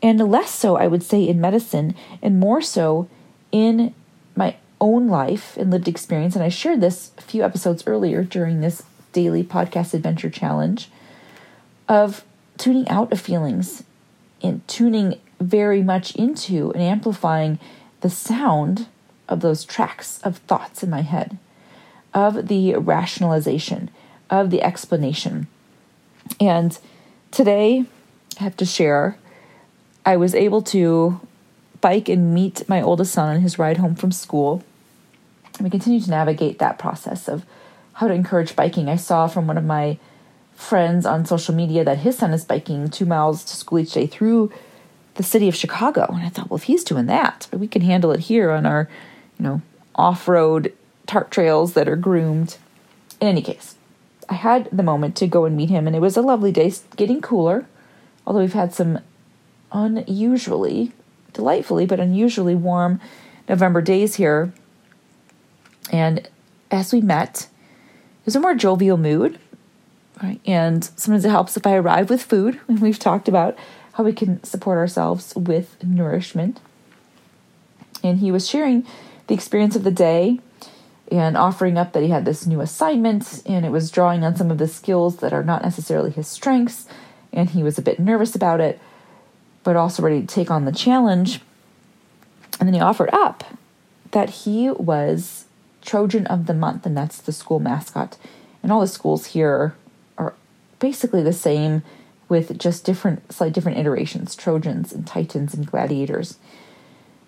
And 0.00 0.20
less 0.30 0.52
so, 0.52 0.76
I 0.76 0.86
would 0.86 1.02
say, 1.02 1.26
in 1.26 1.40
medicine, 1.40 1.96
and 2.22 2.38
more 2.38 2.62
so 2.62 3.08
in 3.50 3.96
my 4.36 4.54
own 4.80 5.08
life 5.08 5.56
and 5.56 5.72
lived 5.72 5.88
experience. 5.88 6.36
And 6.36 6.44
I 6.44 6.50
shared 6.50 6.80
this 6.80 7.10
a 7.18 7.22
few 7.22 7.42
episodes 7.42 7.82
earlier 7.84 8.22
during 8.22 8.60
this 8.60 8.84
daily 9.12 9.42
podcast 9.42 9.92
adventure 9.92 10.30
challenge 10.30 10.88
of 11.88 12.24
tuning 12.58 12.88
out 12.88 13.10
of 13.10 13.20
feelings 13.20 13.82
and 14.40 14.62
tuning 14.68 15.18
very 15.40 15.82
much 15.82 16.14
into 16.14 16.70
and 16.72 16.82
amplifying 16.82 17.58
the 18.02 18.10
sound 18.10 18.86
of 19.28 19.40
those 19.40 19.64
tracks 19.64 20.20
of 20.22 20.38
thoughts 20.38 20.82
in 20.82 20.90
my 20.90 21.00
head, 21.00 21.38
of 22.12 22.48
the 22.48 22.74
rationalization, 22.74 23.90
of 24.28 24.50
the 24.50 24.62
explanation. 24.62 25.46
And 26.38 26.78
today, 27.30 27.84
I 28.38 28.42
have 28.42 28.56
to 28.58 28.64
share, 28.64 29.16
I 30.04 30.16
was 30.16 30.34
able 30.34 30.62
to 30.62 31.20
bike 31.80 32.08
and 32.08 32.34
meet 32.34 32.68
my 32.68 32.82
oldest 32.82 33.12
son 33.12 33.34
on 33.34 33.40
his 33.40 33.58
ride 33.58 33.78
home 33.78 33.94
from 33.94 34.12
school. 34.12 34.62
And 35.58 35.64
we 35.64 35.70
continue 35.70 36.00
to 36.00 36.10
navigate 36.10 36.58
that 36.58 36.78
process 36.78 37.28
of 37.28 37.44
how 37.94 38.08
to 38.08 38.14
encourage 38.14 38.56
biking. 38.56 38.88
I 38.88 38.96
saw 38.96 39.26
from 39.26 39.46
one 39.46 39.58
of 39.58 39.64
my 39.64 39.98
friends 40.54 41.06
on 41.06 41.24
social 41.24 41.54
media 41.54 41.84
that 41.84 41.98
his 41.98 42.18
son 42.18 42.32
is 42.32 42.44
biking 42.44 42.90
two 42.90 43.06
miles 43.06 43.44
to 43.44 43.56
school 43.56 43.78
each 43.78 43.92
day 43.92 44.06
through 44.06 44.52
the 45.14 45.22
city 45.22 45.48
of 45.48 45.56
Chicago. 45.56 46.06
And 46.08 46.22
I 46.22 46.28
thought, 46.28 46.50
well, 46.50 46.56
if 46.56 46.64
he's 46.64 46.84
doing 46.84 47.06
that, 47.06 47.48
we 47.52 47.66
can 47.66 47.82
handle 47.82 48.12
it 48.12 48.20
here 48.20 48.50
on 48.50 48.66
our, 48.66 48.88
you 49.38 49.44
know, 49.44 49.62
off 49.94 50.28
road 50.28 50.72
tarp 51.06 51.30
trails 51.30 51.74
that 51.74 51.88
are 51.88 51.96
groomed. 51.96 52.56
In 53.20 53.28
any 53.28 53.42
case, 53.42 53.74
I 54.28 54.34
had 54.34 54.68
the 54.70 54.82
moment 54.82 55.16
to 55.16 55.26
go 55.26 55.44
and 55.44 55.56
meet 55.56 55.70
him, 55.70 55.86
and 55.86 55.96
it 55.96 56.00
was 56.00 56.16
a 56.16 56.22
lovely 56.22 56.52
day, 56.52 56.72
getting 56.96 57.20
cooler, 57.20 57.66
although 58.26 58.40
we've 58.40 58.52
had 58.52 58.72
some 58.72 59.00
unusually, 59.72 60.92
delightfully, 61.32 61.86
but 61.86 62.00
unusually 62.00 62.54
warm 62.54 63.00
November 63.48 63.82
days 63.82 64.14
here. 64.14 64.52
And 65.92 66.28
as 66.70 66.92
we 66.92 67.00
met, 67.00 67.48
it 68.20 68.26
was 68.26 68.36
a 68.36 68.40
more 68.40 68.54
jovial 68.54 68.96
mood. 68.96 69.38
Right? 70.22 70.40
And 70.46 70.84
sometimes 70.84 71.24
it 71.24 71.30
helps 71.30 71.56
if 71.56 71.66
I 71.66 71.74
arrive 71.74 72.10
with 72.10 72.22
food. 72.22 72.60
And 72.68 72.78
we've 72.80 72.98
talked 72.98 73.28
about 73.28 73.56
how 74.00 74.04
we 74.04 74.14
can 74.14 74.42
support 74.42 74.78
ourselves 74.78 75.34
with 75.36 75.76
nourishment. 75.84 76.58
And 78.02 78.18
he 78.18 78.32
was 78.32 78.48
sharing 78.48 78.86
the 79.26 79.34
experience 79.34 79.76
of 79.76 79.84
the 79.84 79.90
day 79.90 80.40
and 81.12 81.36
offering 81.36 81.76
up 81.76 81.92
that 81.92 82.02
he 82.02 82.08
had 82.08 82.24
this 82.24 82.46
new 82.46 82.62
assignment 82.62 83.42
and 83.44 83.66
it 83.66 83.68
was 83.68 83.90
drawing 83.90 84.24
on 84.24 84.36
some 84.36 84.50
of 84.50 84.56
the 84.56 84.68
skills 84.68 85.18
that 85.18 85.34
are 85.34 85.44
not 85.44 85.62
necessarily 85.62 86.10
his 86.10 86.26
strengths. 86.26 86.86
And 87.30 87.50
he 87.50 87.62
was 87.62 87.76
a 87.76 87.82
bit 87.82 88.00
nervous 88.00 88.34
about 88.34 88.58
it, 88.58 88.80
but 89.64 89.76
also 89.76 90.02
ready 90.02 90.22
to 90.22 90.26
take 90.26 90.50
on 90.50 90.64
the 90.64 90.72
challenge. 90.72 91.42
And 92.58 92.66
then 92.66 92.72
he 92.72 92.80
offered 92.80 93.10
up 93.12 93.44
that 94.12 94.30
he 94.30 94.70
was 94.70 95.44
Trojan 95.82 96.26
of 96.28 96.46
the 96.46 96.54
Month, 96.54 96.86
and 96.86 96.96
that's 96.96 97.20
the 97.20 97.32
school 97.32 97.60
mascot. 97.60 98.16
And 98.62 98.72
all 98.72 98.80
the 98.80 98.86
schools 98.86 99.26
here 99.26 99.74
are 100.16 100.32
basically 100.78 101.22
the 101.22 101.34
same 101.34 101.82
with 102.30 102.58
just 102.58 102.84
different, 102.84 103.32
slightly 103.32 103.52
different 103.52 103.78
iterations 103.78 104.34
Trojans 104.34 104.92
and 104.92 105.06
Titans 105.06 105.52
and 105.52 105.66
Gladiators. 105.66 106.38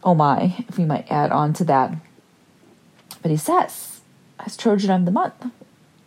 Oh 0.03 0.15
my, 0.15 0.65
if 0.69 0.79
we 0.79 0.85
might 0.85 1.11
add 1.11 1.31
on 1.31 1.53
to 1.55 1.65
that. 1.65 1.95
But 3.21 3.31
he 3.31 3.37
says, 3.37 4.01
as 4.41 4.57
Trojan 4.57 4.91
of 4.91 5.05
the 5.05 5.11
month. 5.11 5.35
And 5.43 5.53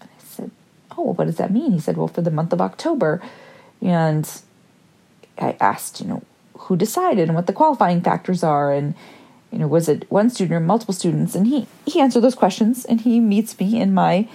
I 0.01 0.23
said, 0.23 0.51
Oh, 0.97 1.03
well, 1.03 1.13
what 1.13 1.25
does 1.25 1.37
that 1.37 1.51
mean? 1.51 1.71
He 1.71 1.79
said, 1.79 1.97
Well, 1.97 2.07
for 2.07 2.21
the 2.21 2.31
month 2.31 2.53
of 2.53 2.61
October. 2.61 3.21
And 3.81 4.29
I 5.37 5.55
asked, 5.59 6.01
you 6.01 6.07
know, 6.07 6.23
who 6.57 6.75
decided 6.75 7.27
and 7.27 7.35
what 7.35 7.47
the 7.47 7.53
qualifying 7.53 8.01
factors 8.01 8.43
are 8.43 8.71
and 8.71 8.95
you 9.51 9.59
know 9.59 9.67
was 9.67 9.87
it 9.87 10.09
one 10.09 10.29
student 10.29 10.55
or 10.55 10.59
multiple 10.59 10.93
students 10.93 11.35
and 11.35 11.47
he 11.47 11.67
he 11.85 11.99
answered 11.99 12.21
those 12.21 12.33
questions 12.33 12.85
and 12.85 13.01
he 13.01 13.19
meets 13.19 13.59
me 13.59 13.79
in 13.79 13.93
my 13.93 14.27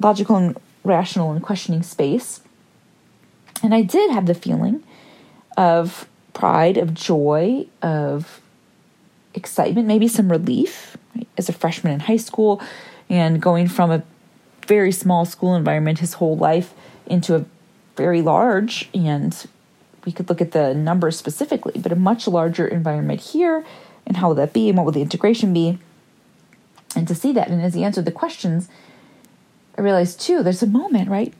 logical 0.00 0.36
and 0.36 0.56
rational 0.84 1.32
and 1.32 1.42
questioning 1.42 1.82
space 1.82 2.40
and 3.62 3.74
I 3.74 3.82
did 3.82 4.10
have 4.10 4.26
the 4.26 4.34
feeling 4.34 4.82
of 5.56 6.08
pride, 6.32 6.76
of 6.76 6.94
joy, 6.94 7.66
of 7.82 8.40
excitement, 9.34 9.86
maybe 9.88 10.08
some 10.08 10.30
relief. 10.30 10.96
as 11.36 11.48
a 11.48 11.52
freshman 11.52 11.92
in 11.92 12.00
high 12.00 12.16
school 12.16 12.60
and 13.08 13.40
going 13.40 13.68
from 13.68 13.90
a 13.90 14.02
very 14.66 14.92
small 14.92 15.24
school 15.24 15.54
environment 15.54 15.98
his 16.00 16.14
whole 16.14 16.36
life 16.36 16.74
into 17.06 17.34
a 17.34 17.44
very 17.96 18.22
large 18.22 18.88
and 18.94 19.46
we 20.04 20.12
could 20.12 20.28
look 20.28 20.40
at 20.40 20.52
the 20.52 20.74
numbers 20.74 21.16
specifically, 21.16 21.74
but 21.76 21.92
a 21.92 21.96
much 21.96 22.28
larger 22.28 22.66
environment 22.66 23.20
here 23.20 23.64
and 24.06 24.16
how 24.18 24.28
will 24.28 24.34
that 24.34 24.52
be 24.52 24.68
and 24.68 24.76
what 24.76 24.84
will 24.84 24.92
the 24.92 25.02
integration 25.02 25.52
be? 25.52 25.78
And 26.94 27.08
to 27.08 27.14
see 27.14 27.32
that 27.32 27.48
and 27.48 27.62
as 27.62 27.74
he 27.74 27.84
answered 27.84 28.04
the 28.04 28.12
questions, 28.12 28.68
I 29.76 29.80
realized 29.80 30.20
too, 30.20 30.42
there's 30.42 30.62
a 30.62 30.66
moment, 30.66 31.08
right, 31.08 31.32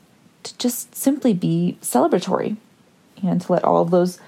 to 0.43 0.57
just 0.57 0.95
simply 0.95 1.33
be 1.33 1.77
celebratory 1.81 2.57
and 3.21 3.41
to 3.41 3.51
let 3.51 3.63
all 3.63 3.81
of 3.81 3.91
those 3.91 4.19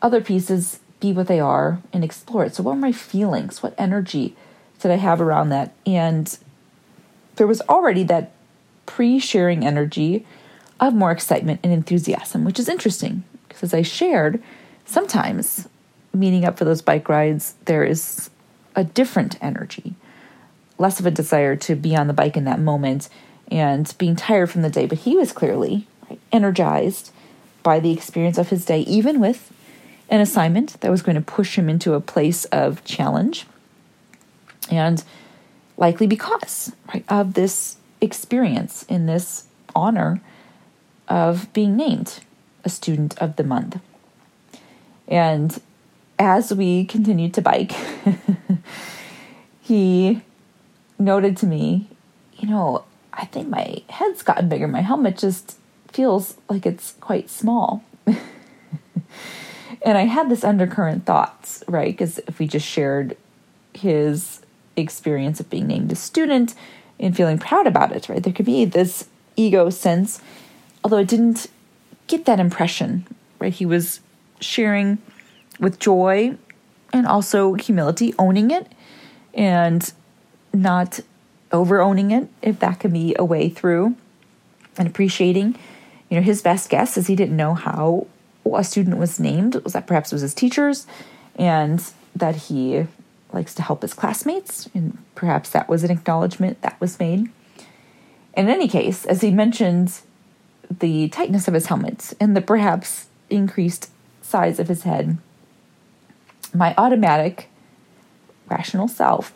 other 0.00 0.20
pieces 0.20 0.80
be 1.00 1.12
what 1.12 1.28
they 1.28 1.40
are 1.40 1.80
and 1.92 2.04
explore 2.04 2.44
it. 2.44 2.54
So, 2.54 2.62
what 2.62 2.74
were 2.74 2.80
my 2.80 2.92
feelings? 2.92 3.62
What 3.62 3.74
energy 3.78 4.36
did 4.80 4.90
I 4.90 4.96
have 4.96 5.20
around 5.20 5.48
that? 5.50 5.72
And 5.86 6.36
there 7.36 7.46
was 7.46 7.60
already 7.62 8.04
that 8.04 8.32
pre 8.86 9.18
sharing 9.18 9.64
energy 9.64 10.26
of 10.80 10.94
more 10.94 11.10
excitement 11.10 11.60
and 11.62 11.72
enthusiasm, 11.72 12.44
which 12.44 12.58
is 12.58 12.68
interesting 12.68 13.24
because 13.48 13.62
as 13.62 13.74
I 13.74 13.82
shared, 13.82 14.42
sometimes 14.84 15.68
meeting 16.14 16.44
up 16.44 16.58
for 16.58 16.64
those 16.64 16.82
bike 16.82 17.08
rides, 17.08 17.54
there 17.64 17.84
is 17.84 18.30
a 18.74 18.84
different 18.84 19.42
energy, 19.42 19.94
less 20.78 21.00
of 21.00 21.06
a 21.06 21.10
desire 21.10 21.56
to 21.56 21.74
be 21.74 21.96
on 21.96 22.06
the 22.06 22.12
bike 22.12 22.36
in 22.36 22.44
that 22.44 22.60
moment 22.60 23.08
and 23.50 23.94
being 23.98 24.16
tired 24.16 24.50
from 24.50 24.62
the 24.62 24.70
day. 24.70 24.86
But 24.86 24.98
he 24.98 25.16
was 25.16 25.32
clearly 25.32 25.86
energized 26.32 27.10
by 27.62 27.80
the 27.80 27.92
experience 27.92 28.38
of 28.38 28.50
his 28.50 28.64
day, 28.64 28.80
even 28.80 29.20
with 29.20 29.52
an 30.08 30.20
assignment 30.20 30.80
that 30.80 30.90
was 30.90 31.02
going 31.02 31.16
to 31.16 31.20
push 31.20 31.56
him 31.56 31.68
into 31.68 31.94
a 31.94 32.00
place 32.00 32.44
of 32.46 32.84
challenge. 32.84 33.46
And 34.70 35.02
likely 35.76 36.06
because 36.06 36.72
right, 36.92 37.04
of 37.08 37.34
this 37.34 37.76
experience 38.00 38.84
in 38.84 39.06
this 39.06 39.44
honor 39.74 40.20
of 41.08 41.52
being 41.52 41.76
named 41.76 42.20
a 42.64 42.68
student 42.68 43.16
of 43.18 43.36
the 43.36 43.44
month. 43.44 43.80
And 45.06 45.60
as 46.18 46.52
we 46.52 46.84
continued 46.84 47.34
to 47.34 47.42
bike, 47.42 47.72
he 49.60 50.22
noted 50.98 51.36
to 51.38 51.46
me, 51.46 51.88
you 52.36 52.48
know, 52.48 52.84
I 53.18 53.24
think 53.24 53.48
my 53.48 53.82
head's 53.90 54.22
gotten 54.22 54.48
bigger. 54.48 54.68
My 54.68 54.80
helmet 54.80 55.18
just 55.18 55.58
feels 55.88 56.36
like 56.48 56.64
it's 56.64 56.94
quite 57.00 57.28
small. 57.28 57.82
and 58.06 59.98
I 59.98 60.04
had 60.04 60.30
this 60.30 60.44
undercurrent 60.44 61.04
thoughts, 61.04 61.64
right? 61.66 61.92
Because 61.92 62.18
if 62.20 62.38
we 62.38 62.46
just 62.46 62.66
shared 62.66 63.16
his 63.74 64.40
experience 64.76 65.40
of 65.40 65.50
being 65.50 65.66
named 65.66 65.90
a 65.90 65.96
student 65.96 66.54
and 67.00 67.16
feeling 67.16 67.38
proud 67.38 67.66
about 67.66 67.90
it, 67.90 68.08
right? 68.08 68.22
There 68.22 68.32
could 68.32 68.46
be 68.46 68.64
this 68.64 69.08
ego 69.34 69.68
sense, 69.68 70.20
although 70.84 70.98
it 70.98 71.08
didn't 71.08 71.48
get 72.06 72.24
that 72.26 72.38
impression, 72.38 73.04
right? 73.40 73.52
He 73.52 73.66
was 73.66 74.00
sharing 74.40 74.98
with 75.58 75.80
joy 75.80 76.36
and 76.92 77.04
also 77.04 77.54
humility, 77.54 78.14
owning 78.16 78.52
it 78.52 78.70
and 79.34 79.92
not 80.54 81.00
over 81.52 81.80
owning 81.80 82.10
it, 82.10 82.28
if 82.42 82.58
that 82.60 82.80
could 82.80 82.92
be 82.92 83.14
a 83.18 83.24
way 83.24 83.48
through, 83.48 83.96
and 84.76 84.88
appreciating. 84.88 85.56
You 86.08 86.16
know, 86.16 86.22
his 86.22 86.42
best 86.42 86.70
guess 86.70 86.96
is 86.96 87.06
he 87.06 87.16
didn't 87.16 87.36
know 87.36 87.54
how 87.54 88.06
a 88.54 88.64
student 88.64 88.98
was 88.98 89.20
named, 89.20 89.56
was 89.56 89.74
that 89.74 89.86
perhaps 89.86 90.12
it 90.12 90.14
was 90.14 90.22
his 90.22 90.34
teachers, 90.34 90.86
and 91.36 91.84
that 92.16 92.36
he 92.36 92.86
likes 93.32 93.54
to 93.54 93.62
help 93.62 93.82
his 93.82 93.94
classmates, 93.94 94.68
and 94.74 94.98
perhaps 95.14 95.50
that 95.50 95.68
was 95.68 95.84
an 95.84 95.90
acknowledgement 95.90 96.60
that 96.62 96.80
was 96.80 96.98
made. 96.98 97.28
In 98.34 98.48
any 98.48 98.68
case, 98.68 99.04
as 99.04 99.20
he 99.20 99.30
mentioned 99.30 100.00
the 100.70 101.08
tightness 101.08 101.48
of 101.48 101.54
his 101.54 101.66
helmet 101.66 102.12
and 102.20 102.36
the 102.36 102.40
perhaps 102.40 103.06
increased 103.30 103.90
size 104.22 104.58
of 104.58 104.68
his 104.68 104.82
head, 104.82 105.18
my 106.54 106.74
automatic 106.78 107.48
rational 108.48 108.88
self 108.88 109.32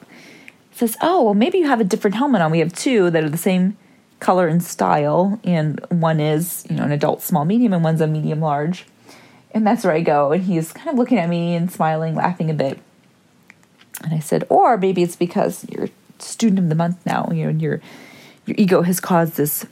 says, 0.72 0.96
Oh, 1.00 1.24
well, 1.24 1.35
maybe 1.35 1.58
you 1.58 1.66
have 1.66 1.80
a 1.80 1.85
different 1.85 2.16
helmet 2.16 2.42
on. 2.42 2.50
We 2.50 2.61
have 2.61 2.72
two 2.72 3.11
that 3.11 3.24
are 3.24 3.30
the 3.30 3.37
same 3.37 3.76
color 4.20 4.46
and 4.46 4.62
style, 4.62 5.40
and 5.42 5.85
one 5.88 6.20
is, 6.20 6.64
you 6.70 6.76
know, 6.76 6.85
an 6.85 6.92
adult 6.92 7.22
small 7.22 7.44
medium, 7.44 7.72
and 7.72 7.82
one's 7.82 8.00
a 8.00 8.06
medium 8.06 8.40
large. 8.40 8.87
And 9.50 9.66
that's 9.66 9.85
where 9.85 9.92
I 9.92 10.00
go. 10.00 10.32
And 10.32 10.44
he's 10.44 10.72
kind 10.72 10.88
of 10.88 10.96
looking 10.96 11.18
at 11.18 11.28
me 11.28 11.54
and 11.54 11.70
smiling, 11.70 12.14
laughing 12.14 12.50
a 12.50 12.54
bit. 12.54 12.78
And 14.02 14.14
I 14.14 14.18
said, 14.18 14.46
Or 14.48 14.76
maybe 14.76 15.02
it's 15.02 15.16
because 15.16 15.66
you're 15.68 15.88
student 16.18 16.61
of 16.61 16.68
the 16.68 16.74
month 16.74 17.04
now, 17.04 17.28
you 17.32 17.44
know, 17.44 17.50
and 17.50 17.61
your 17.61 17.80
your 18.46 18.56
ego 18.58 18.82
has 18.82 19.00
caused 19.00 19.35
this 19.35 19.66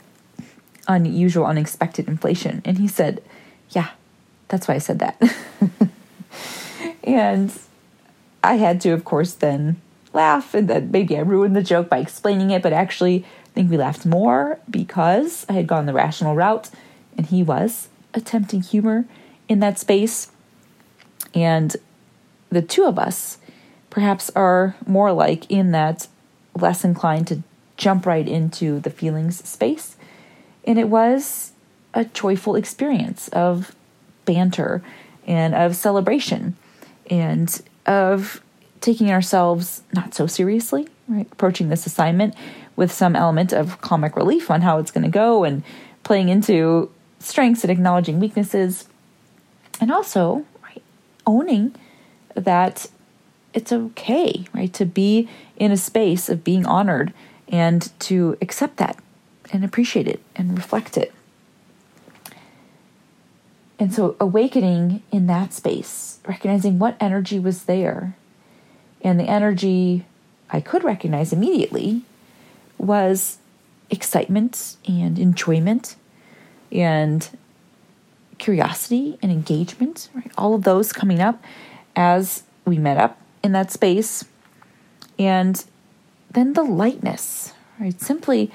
unusual, 0.87 1.45
unexpected 1.45 2.07
inflation. 2.07 2.61
And 2.65 2.77
he 2.77 2.87
said, 2.87 3.23
Yeah, 3.69 3.89
that's 4.47 4.67
why 4.67 4.75
I 4.75 4.79
said 4.79 4.99
that. 4.99 5.21
and 7.03 7.51
I 8.43 8.55
had 8.55 8.81
to, 8.81 8.91
of 8.91 9.05
course, 9.05 9.33
then 9.33 9.81
laugh 10.13 10.53
and 10.53 10.67
then 10.67 10.91
maybe 10.91 11.17
I 11.17 11.21
ruined 11.21 11.55
the 11.55 11.63
joke 11.63 11.89
by 11.89 11.99
explaining 11.99 12.51
it, 12.51 12.61
but 12.61 12.73
actually 12.73 13.25
I 13.45 13.49
think 13.53 13.69
we 13.69 13.77
laughed 13.77 14.05
more 14.05 14.59
because 14.69 15.45
I 15.49 15.53
had 15.53 15.67
gone 15.67 15.85
the 15.85 15.93
rational 15.93 16.35
route 16.35 16.69
and 17.17 17.25
he 17.25 17.43
was 17.43 17.89
attempting 18.13 18.61
humor 18.61 19.05
in 19.47 19.59
that 19.59 19.79
space. 19.79 20.31
And 21.33 21.75
the 22.49 22.61
two 22.61 22.83
of 22.85 22.99
us 22.99 23.37
perhaps 23.89 24.29
are 24.35 24.75
more 24.85 25.07
alike 25.07 25.49
in 25.49 25.71
that 25.71 26.07
less 26.55 26.83
inclined 26.83 27.27
to 27.27 27.43
jump 27.77 28.05
right 28.05 28.27
into 28.27 28.79
the 28.79 28.89
feelings 28.89 29.47
space. 29.47 29.95
And 30.65 30.77
it 30.77 30.89
was 30.89 31.51
a 31.93 32.05
joyful 32.05 32.55
experience 32.55 33.27
of 33.29 33.75
banter 34.25 34.81
and 35.27 35.53
of 35.53 35.75
celebration 35.75 36.55
and 37.09 37.61
of 37.85 38.41
taking 38.81 39.11
ourselves 39.11 39.83
not 39.93 40.13
so 40.13 40.27
seriously, 40.27 40.87
right? 41.07 41.27
Approaching 41.31 41.69
this 41.69 41.85
assignment 41.85 42.35
with 42.75 42.91
some 42.91 43.15
element 43.15 43.53
of 43.53 43.79
comic 43.81 44.15
relief 44.15 44.49
on 44.49 44.61
how 44.61 44.79
it's 44.79 44.91
going 44.91 45.03
to 45.03 45.09
go 45.09 45.43
and 45.43 45.63
playing 46.03 46.29
into 46.29 46.91
strengths 47.19 47.63
and 47.63 47.71
acknowledging 47.71 48.19
weaknesses. 48.19 48.87
And 49.79 49.91
also, 49.91 50.45
right, 50.63 50.81
owning 51.25 51.75
that 52.35 52.87
it's 53.53 53.71
okay, 53.71 54.45
right, 54.53 54.73
to 54.73 54.85
be 54.85 55.29
in 55.57 55.71
a 55.71 55.77
space 55.77 56.29
of 56.29 56.43
being 56.43 56.65
honored 56.65 57.13
and 57.47 57.91
to 57.99 58.37
accept 58.41 58.77
that 58.77 58.97
and 59.51 59.63
appreciate 59.63 60.07
it 60.07 60.21
and 60.35 60.57
reflect 60.57 60.97
it. 60.97 61.13
And 63.77 63.93
so, 63.93 64.15
awakening 64.19 65.01
in 65.11 65.27
that 65.27 65.53
space, 65.53 66.19
recognizing 66.27 66.77
what 66.77 66.95
energy 66.99 67.39
was 67.39 67.63
there, 67.63 68.15
and 69.03 69.19
the 69.19 69.25
energy 69.25 70.05
I 70.49 70.61
could 70.61 70.83
recognize 70.83 71.33
immediately 71.33 72.03
was 72.77 73.37
excitement 73.89 74.77
and 74.87 75.19
enjoyment 75.19 75.95
and 76.71 77.27
curiosity 78.37 79.17
and 79.21 79.31
engagement, 79.31 80.09
right? 80.13 80.31
All 80.37 80.53
of 80.55 80.63
those 80.63 80.91
coming 80.91 81.19
up 81.19 81.43
as 81.95 82.43
we 82.65 82.77
met 82.77 82.97
up 82.97 83.17
in 83.43 83.51
that 83.51 83.71
space. 83.71 84.25
And 85.19 85.63
then 86.31 86.53
the 86.53 86.63
lightness, 86.63 87.53
right? 87.79 87.99
Simply 88.01 88.51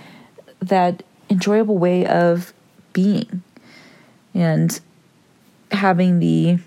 that 0.60 1.02
enjoyable 1.30 1.78
way 1.78 2.06
of 2.06 2.52
being 2.92 3.42
and 4.34 4.80
having 5.70 6.18
the 6.18 6.58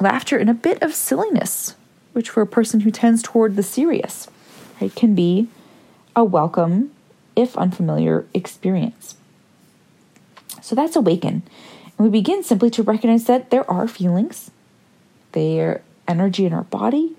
laughter 0.00 0.38
and 0.38 0.50
a 0.50 0.54
bit 0.54 0.82
of 0.82 0.94
silliness, 0.94 1.76
which 2.14 2.30
for 2.30 2.40
a 2.40 2.46
person 2.46 2.80
who 2.80 2.90
tends 2.90 3.22
toward 3.22 3.56
the 3.56 3.62
serious, 3.62 4.28
right, 4.80 4.94
can 4.94 5.14
be 5.14 5.48
a 6.16 6.24
welcome, 6.24 6.90
if 7.36 7.58
unfamiliar, 7.58 8.24
experience. 8.32 9.16
So 10.62 10.74
that's 10.74 10.96
awaken. 10.96 11.42
And 11.98 12.06
we 12.06 12.08
begin 12.08 12.42
simply 12.42 12.70
to 12.70 12.82
recognize 12.82 13.24
that 13.24 13.50
there 13.50 13.68
are 13.70 13.86
feelings, 13.86 14.50
they're 15.32 15.82
energy 16.08 16.46
in 16.46 16.52
our 16.52 16.64
body. 16.64 17.16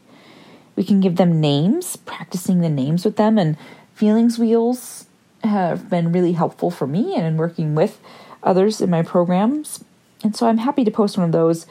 We 0.76 0.84
can 0.84 1.00
give 1.00 1.16
them 1.16 1.40
names, 1.40 1.96
practicing 1.96 2.62
the 2.62 2.70
names 2.70 3.06
with 3.06 3.18
them, 3.18 3.38
and 3.38 3.58
feelings 3.94 4.40
wheels 4.40 5.06
have 5.44 5.90
been 5.90 6.12
really 6.12 6.34
helpful 6.34 6.72
for 6.72 6.88
me 6.88 7.16
and 7.16 7.26
in 7.26 7.38
working 7.38 7.76
with 7.76 8.00
others 8.44 8.82
in 8.82 8.90
my 8.90 9.02
programs. 9.02 9.84
And 10.24 10.36
so 10.36 10.48
I'm 10.48 10.58
happy 10.58 10.84
to 10.84 10.92
post 10.92 11.18
one 11.18 11.26
of 11.26 11.32
those 11.32 11.66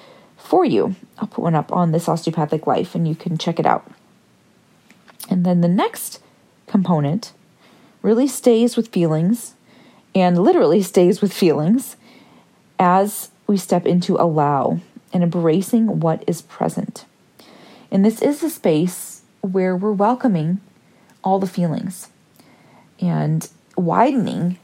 for 0.44 0.64
you. 0.64 0.94
I'll 1.18 1.26
put 1.26 1.42
one 1.42 1.54
up 1.54 1.72
on 1.72 1.92
this 1.92 2.08
osteopathic 2.08 2.66
life 2.66 2.94
and 2.94 3.08
you 3.08 3.14
can 3.14 3.38
check 3.38 3.58
it 3.58 3.66
out. 3.66 3.90
And 5.30 5.44
then 5.44 5.62
the 5.62 5.68
next 5.68 6.20
component 6.66 7.32
really 8.02 8.28
stays 8.28 8.76
with 8.76 8.88
feelings 8.88 9.54
and 10.14 10.38
literally 10.38 10.82
stays 10.82 11.22
with 11.22 11.32
feelings 11.32 11.96
as 12.78 13.30
we 13.46 13.56
step 13.56 13.86
into 13.86 14.16
allow 14.16 14.80
and 15.12 15.22
embracing 15.22 16.00
what 16.00 16.22
is 16.26 16.42
present. 16.42 17.06
And 17.90 18.04
this 18.04 18.20
is 18.20 18.42
a 18.42 18.50
space 18.50 19.22
where 19.40 19.74
we're 19.74 19.92
welcoming 19.92 20.60
all 21.22 21.38
the 21.38 21.46
feelings 21.46 22.08
and 23.00 23.48
widening 23.76 24.58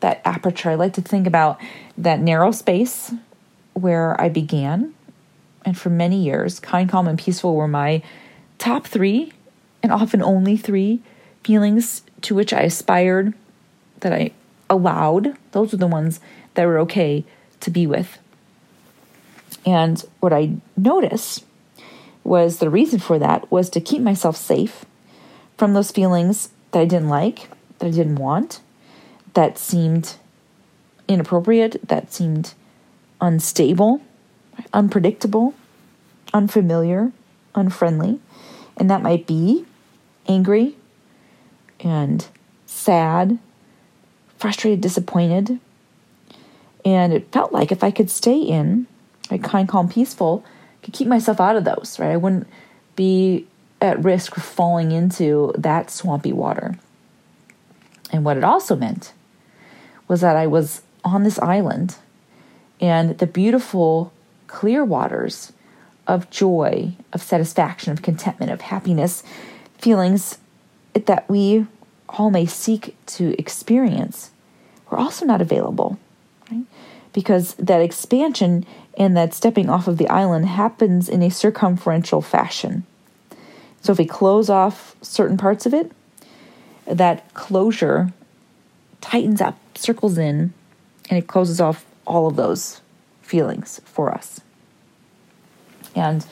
that 0.00 0.20
aperture. 0.24 0.70
I 0.70 0.74
like 0.74 0.92
to 0.94 1.02
think 1.02 1.26
about 1.26 1.58
that 1.96 2.20
narrow 2.20 2.50
space 2.50 3.12
where 3.80 4.20
I 4.20 4.28
began. 4.28 4.94
And 5.64 5.76
for 5.76 5.90
many 5.90 6.22
years, 6.22 6.60
kind, 6.60 6.88
calm, 6.88 7.06
and 7.06 7.18
peaceful 7.18 7.54
were 7.54 7.68
my 7.68 8.02
top 8.58 8.86
three, 8.86 9.32
and 9.82 9.92
often 9.92 10.22
only 10.22 10.56
three 10.56 11.00
feelings 11.44 12.02
to 12.22 12.34
which 12.34 12.52
I 12.52 12.60
aspired, 12.60 13.34
that 14.00 14.12
I 14.12 14.32
allowed. 14.68 15.36
Those 15.52 15.72
were 15.72 15.78
the 15.78 15.86
ones 15.86 16.20
that 16.54 16.66
were 16.66 16.78
okay 16.80 17.24
to 17.60 17.70
be 17.70 17.86
with. 17.86 18.18
And 19.66 20.02
what 20.20 20.32
I 20.32 20.52
noticed 20.76 21.44
was 22.24 22.58
the 22.58 22.70
reason 22.70 22.98
for 22.98 23.18
that 23.18 23.50
was 23.50 23.68
to 23.70 23.80
keep 23.80 24.02
myself 24.02 24.36
safe 24.36 24.84
from 25.56 25.74
those 25.74 25.90
feelings 25.90 26.50
that 26.72 26.80
I 26.80 26.84
didn't 26.84 27.08
like, 27.08 27.50
that 27.78 27.86
I 27.86 27.90
didn't 27.90 28.16
want, 28.16 28.60
that 29.34 29.58
seemed 29.58 30.16
inappropriate, 31.08 31.88
that 31.88 32.12
seemed 32.12 32.54
unstable, 33.20 34.00
unpredictable, 34.72 35.54
unfamiliar, 36.32 37.12
unfriendly. 37.54 38.20
And 38.76 38.90
that 38.90 39.02
might 39.02 39.26
be 39.26 39.66
angry 40.26 40.76
and 41.80 42.26
sad, 42.66 43.38
frustrated, 44.38 44.80
disappointed. 44.80 45.58
And 46.84 47.12
it 47.12 47.30
felt 47.32 47.52
like 47.52 47.72
if 47.72 47.84
I 47.84 47.90
could 47.90 48.10
stay 48.10 48.38
in, 48.38 48.86
like 49.30 49.42
kind, 49.42 49.68
calm, 49.68 49.88
peaceful, 49.88 50.44
could 50.82 50.94
keep 50.94 51.08
myself 51.08 51.40
out 51.40 51.56
of 51.56 51.64
those, 51.64 51.98
right? 51.98 52.12
I 52.12 52.16
wouldn't 52.16 52.46
be 52.96 53.46
at 53.80 54.02
risk 54.02 54.36
of 54.36 54.42
falling 54.42 54.92
into 54.92 55.52
that 55.56 55.90
swampy 55.90 56.32
water. 56.32 56.76
And 58.12 58.24
what 58.24 58.36
it 58.36 58.44
also 58.44 58.76
meant 58.76 59.12
was 60.08 60.20
that 60.20 60.36
I 60.36 60.46
was 60.46 60.82
on 61.04 61.22
this 61.22 61.38
island 61.38 61.96
and 62.80 63.18
the 63.18 63.26
beautiful, 63.26 64.12
clear 64.46 64.84
waters 64.84 65.52
of 66.06 66.30
joy, 66.30 66.92
of 67.12 67.22
satisfaction, 67.22 67.92
of 67.92 68.02
contentment, 68.02 68.50
of 68.50 68.62
happiness, 68.62 69.22
feelings 69.78 70.38
that 70.94 71.28
we 71.28 71.66
all 72.08 72.30
may 72.30 72.46
seek 72.46 72.96
to 73.06 73.38
experience 73.38 74.30
were 74.90 74.98
also 74.98 75.24
not 75.24 75.40
available. 75.40 75.98
Because 77.12 77.54
that 77.54 77.80
expansion 77.80 78.66
and 78.96 79.16
that 79.16 79.34
stepping 79.34 79.68
off 79.68 79.88
of 79.88 79.98
the 79.98 80.08
island 80.08 80.46
happens 80.46 81.08
in 81.08 81.22
a 81.22 81.30
circumferential 81.30 82.22
fashion. 82.22 82.84
So 83.82 83.92
if 83.92 83.98
we 83.98 84.06
close 84.06 84.50
off 84.50 84.96
certain 85.02 85.36
parts 85.36 85.66
of 85.66 85.74
it, 85.74 85.92
that 86.86 87.32
closure 87.34 88.12
tightens 89.00 89.40
up, 89.40 89.58
circles 89.76 90.18
in, 90.18 90.52
and 91.08 91.18
it 91.18 91.26
closes 91.26 91.60
off 91.60 91.84
all 92.06 92.26
of 92.26 92.36
those 92.36 92.80
feelings 93.22 93.80
for 93.84 94.12
us. 94.12 94.40
And 95.94 96.26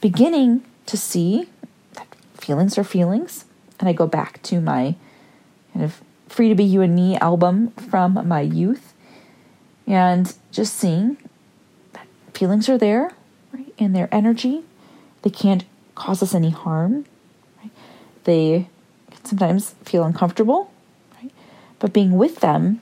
beginning 0.00 0.64
to 0.86 0.96
see 0.96 1.48
that 1.94 2.06
feelings 2.34 2.78
are 2.78 2.84
feelings, 2.84 3.44
and 3.78 3.88
I 3.88 3.92
go 3.92 4.06
back 4.06 4.42
to 4.44 4.60
my 4.60 4.94
kind 5.72 5.84
of 5.84 6.00
Free 6.28 6.48
to 6.48 6.54
Be 6.54 6.64
You 6.64 6.80
and 6.80 6.94
Me 6.94 7.16
album 7.18 7.70
from 7.72 8.26
my 8.26 8.40
youth, 8.40 8.94
and 9.86 10.34
just 10.50 10.74
seeing 10.74 11.16
that 11.92 12.06
feelings 12.32 12.68
are 12.68 12.78
there, 12.78 13.12
right, 13.52 13.72
and 13.78 13.94
their 13.94 14.08
energy, 14.12 14.62
they 15.22 15.30
can't 15.30 15.64
cause 15.94 16.22
us 16.22 16.34
any 16.34 16.50
harm. 16.50 17.04
Right? 17.60 17.70
They 18.24 18.68
sometimes 19.24 19.74
feel 19.84 20.04
uncomfortable, 20.04 20.72
right? 21.20 21.30
but 21.78 21.92
being 21.92 22.16
with 22.16 22.40
them 22.40 22.80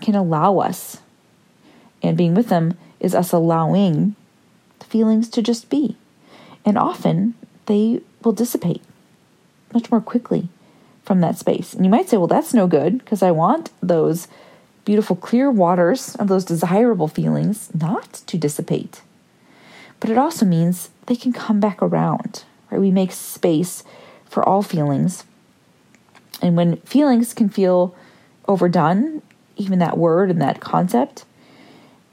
can 0.00 0.14
allow 0.14 0.58
us, 0.58 0.98
and 2.02 2.16
being 2.16 2.34
with 2.34 2.48
them 2.48 2.76
is 3.00 3.14
us 3.14 3.32
allowing 3.32 4.14
the 4.78 4.86
feelings 4.86 5.28
to 5.30 5.42
just 5.42 5.68
be. 5.70 5.96
And 6.64 6.76
often 6.76 7.34
they 7.66 8.00
will 8.22 8.32
dissipate 8.32 8.82
much 9.72 9.90
more 9.90 10.00
quickly 10.00 10.48
from 11.02 11.20
that 11.20 11.38
space. 11.38 11.72
And 11.74 11.84
you 11.84 11.90
might 11.90 12.08
say, 12.08 12.16
well, 12.16 12.26
that's 12.26 12.54
no 12.54 12.66
good 12.66 12.98
because 12.98 13.22
I 13.22 13.30
want 13.30 13.70
those 13.80 14.28
beautiful, 14.84 15.16
clear 15.16 15.50
waters 15.50 16.14
of 16.16 16.28
those 16.28 16.44
desirable 16.44 17.08
feelings 17.08 17.70
not 17.74 18.12
to 18.26 18.38
dissipate. 18.38 19.02
But 20.00 20.10
it 20.10 20.18
also 20.18 20.44
means 20.44 20.90
they 21.06 21.16
can 21.16 21.32
come 21.32 21.60
back 21.60 21.82
around, 21.82 22.44
right? 22.70 22.80
We 22.80 22.90
make 22.90 23.12
space 23.12 23.82
for 24.28 24.46
all 24.46 24.62
feelings. 24.62 25.24
And 26.42 26.56
when 26.56 26.76
feelings 26.78 27.32
can 27.32 27.48
feel 27.48 27.94
overdone, 28.46 29.22
even 29.56 29.78
that 29.78 29.98
word 29.98 30.30
and 30.30 30.40
that 30.40 30.60
concept, 30.60 31.24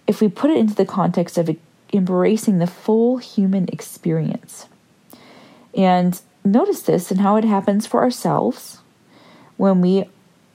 if 0.08 0.22
we 0.22 0.28
put 0.28 0.52
it 0.52 0.58
into 0.58 0.76
the 0.76 0.86
context 0.86 1.38
of 1.38 1.56
embracing 1.94 2.60
the 2.60 2.68
full 2.68 3.18
human 3.18 3.68
experience. 3.70 4.68
And 5.76 6.20
notice 6.44 6.82
this 6.82 7.12
and 7.12 7.22
how 7.22 7.36
it 7.36 7.44
happens 7.44 7.86
for 7.86 8.02
ourselves 8.02 8.80
when 9.58 9.82
we 9.82 10.06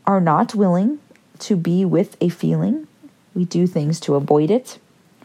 are 0.07 0.21
not 0.21 0.55
willing 0.55 0.99
to 1.41 1.57
be 1.57 1.85
with 1.85 2.17
a 2.21 2.29
feeling. 2.29 2.87
We 3.35 3.45
do 3.45 3.67
things 3.67 4.01
to 4.01 4.15
avoid 4.17 4.51
it, 4.51 4.79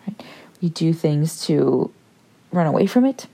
right? 0.08 0.24
we 0.62 0.70
do 0.70 0.94
things 0.94 1.46
to 1.48 1.92
run 2.52 2.68
away 2.68 2.86
from 2.86 3.06
it. 3.06 3.28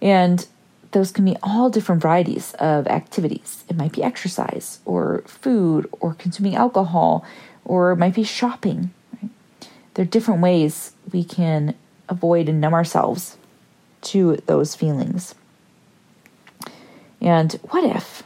And 0.00 0.46
those 0.92 1.12
can 1.12 1.24
be 1.24 1.36
all 1.42 1.70
different 1.70 2.02
varieties 2.02 2.54
of 2.58 2.86
activities. 2.86 3.64
It 3.68 3.76
might 3.76 3.92
be 3.92 4.02
exercise 4.02 4.80
or 4.84 5.22
food 5.26 5.88
or 6.00 6.14
consuming 6.14 6.54
alcohol 6.54 7.24
or 7.64 7.92
it 7.92 7.96
might 7.96 8.14
be 8.14 8.24
shopping. 8.24 8.92
Right? 9.20 9.30
There 9.94 10.02
are 10.04 10.08
different 10.08 10.40
ways 10.40 10.92
we 11.12 11.24
can 11.24 11.74
avoid 12.08 12.48
and 12.48 12.60
numb 12.60 12.74
ourselves 12.74 13.36
to 14.00 14.36
those 14.46 14.74
feelings. 14.74 15.34
And 17.20 17.52
what 17.70 17.84
if 17.84 18.22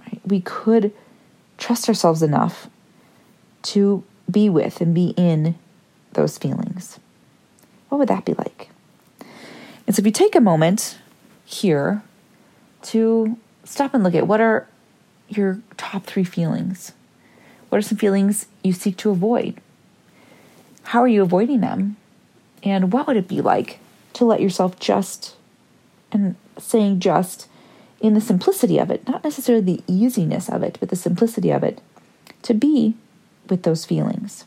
right, 0.00 0.20
we 0.24 0.40
could 0.40 0.92
trust 1.58 1.88
ourselves 1.88 2.22
enough 2.22 2.68
to 3.62 4.04
be 4.30 4.48
with 4.48 4.80
and 4.80 4.94
be 4.94 5.14
in 5.16 5.56
those 6.12 6.38
feelings? 6.38 6.98
What 7.88 7.98
would 7.98 8.08
that 8.08 8.24
be 8.24 8.34
like? 8.34 8.70
And 9.86 9.96
so 9.96 10.00
if 10.00 10.06
you 10.06 10.12
take 10.12 10.34
a 10.34 10.40
moment 10.40 10.98
here 11.52 12.02
to 12.82 13.36
stop 13.64 13.94
and 13.94 14.02
look 14.02 14.14
at 14.14 14.26
what 14.26 14.40
are 14.40 14.66
your 15.28 15.60
top 15.76 16.04
three 16.04 16.24
feelings? 16.24 16.92
What 17.68 17.78
are 17.78 17.82
some 17.82 17.98
feelings 17.98 18.46
you 18.62 18.72
seek 18.72 18.96
to 18.98 19.10
avoid? 19.10 19.60
How 20.84 21.00
are 21.00 21.08
you 21.08 21.22
avoiding 21.22 21.60
them? 21.60 21.96
And 22.62 22.92
what 22.92 23.06
would 23.06 23.16
it 23.16 23.28
be 23.28 23.40
like 23.40 23.78
to 24.14 24.24
let 24.24 24.40
yourself 24.40 24.78
just, 24.78 25.36
and 26.10 26.36
saying 26.58 27.00
just, 27.00 27.48
in 28.00 28.14
the 28.14 28.20
simplicity 28.20 28.78
of 28.78 28.90
it, 28.90 29.06
not 29.06 29.24
necessarily 29.24 29.64
the 29.64 29.82
easiness 29.86 30.48
of 30.48 30.62
it, 30.62 30.76
but 30.80 30.90
the 30.90 30.96
simplicity 30.96 31.50
of 31.50 31.62
it, 31.62 31.80
to 32.42 32.52
be 32.52 32.94
with 33.48 33.62
those 33.62 33.84
feelings. 33.84 34.44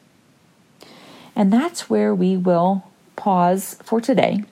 And 1.36 1.52
that's 1.52 1.90
where 1.90 2.14
we 2.14 2.38
will 2.38 2.86
pause 3.16 3.78
for 3.84 4.00
today. 4.00 4.44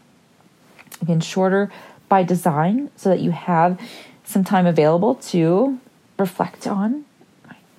Again, 1.02 1.20
shorter 1.20 1.72
by 2.14 2.22
design 2.22 2.92
so 2.96 3.10
that 3.10 3.22
you 3.22 3.32
have 3.32 3.80
some 4.24 4.44
time 4.44 4.68
available 4.68 5.16
to 5.16 5.80
reflect 6.20 6.68
on, 6.68 7.04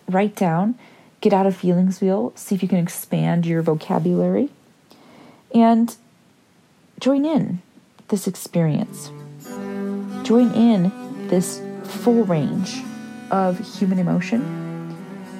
write 0.08 0.34
down, 0.34 0.76
get 1.20 1.32
out 1.32 1.46
of 1.46 1.54
feelings 1.54 2.00
wheel, 2.00 2.32
see 2.34 2.52
if 2.52 2.60
you 2.60 2.68
can 2.68 2.78
expand 2.78 3.46
your 3.46 3.62
vocabulary, 3.62 4.48
and 5.54 5.94
join 6.98 7.24
in 7.24 7.62
this 8.08 8.26
experience. 8.26 9.12
Join 10.24 10.52
in 10.52 10.90
this 11.28 11.62
full 11.84 12.24
range 12.24 12.82
of 13.30 13.60
human 13.78 14.00
emotion 14.00 14.40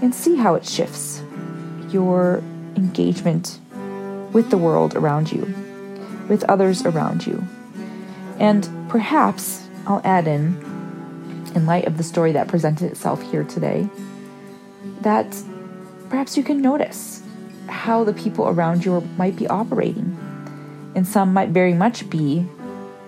and 0.03 0.15
see 0.15 0.37
how 0.37 0.55
it 0.55 0.65
shifts 0.65 1.21
your 1.91 2.45
engagement 2.77 3.59
with 4.33 4.51
the 4.51 4.57
world 4.57 4.95
around 4.95 5.33
you, 5.33 5.53
with 6.29 6.45
others 6.45 6.87
around 6.87 7.27
you. 7.27 7.43
And 8.39 8.84
perhaps 8.95 9.67
I'll 9.89 10.01
add 10.05 10.29
in, 10.29 10.55
in 11.57 11.67
light 11.67 11.85
of 11.85 11.99
the 11.99 12.05
story 12.05 12.31
that 12.31 12.47
presented 12.47 12.93
itself 12.93 13.21
here 13.29 13.43
today, 13.43 13.89
that 15.01 15.37
perhaps 16.09 16.37
you 16.37 16.45
can 16.45 16.63
notice 16.63 17.21
how 17.69 18.05
the 18.05 18.13
people 18.13 18.47
around 18.47 18.85
you 18.85 19.01
might 19.19 19.35
be 19.35 19.49
operating. 19.49 20.17
And 20.95 21.05
some 21.09 21.33
might 21.33 21.49
very 21.49 21.75
much 21.75 22.09
be 22.09 22.47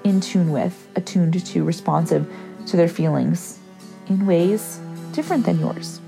in 0.02 0.20
tune 0.20 0.50
with, 0.50 0.88
attuned 0.96 1.46
to, 1.46 1.62
responsive 1.62 2.28
to 2.66 2.76
their 2.76 2.88
feelings 2.88 3.60
in 4.08 4.26
ways 4.26 4.80
different 5.12 5.46
than 5.46 5.60
yours. 5.60 6.00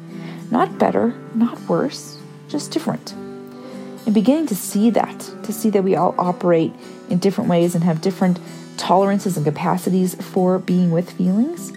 Not 0.50 0.76
better, 0.76 1.14
not 1.36 1.56
worse, 1.68 2.18
just 2.48 2.72
different. 2.72 3.12
And 3.12 4.12
beginning 4.12 4.46
to 4.46 4.56
see 4.56 4.90
that, 4.90 5.20
to 5.44 5.52
see 5.52 5.70
that 5.70 5.84
we 5.84 5.94
all 5.94 6.16
operate 6.18 6.72
in 7.10 7.20
different 7.20 7.48
ways 7.48 7.76
and 7.76 7.84
have 7.84 8.00
different 8.00 8.40
tolerances 8.78 9.36
and 9.36 9.44
capacities 9.44 10.14
for 10.14 10.58
being 10.58 10.90
with 10.90 11.10
feelings 11.10 11.72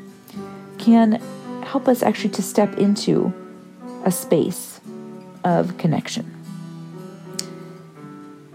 can 0.78 1.14
help 1.64 1.88
us 1.88 2.04
actually 2.04 2.30
to 2.30 2.42
step 2.42 2.78
into 2.78 3.34
a 4.06 4.12
space 4.12 4.80
of 5.44 5.78
connection. 5.78 6.26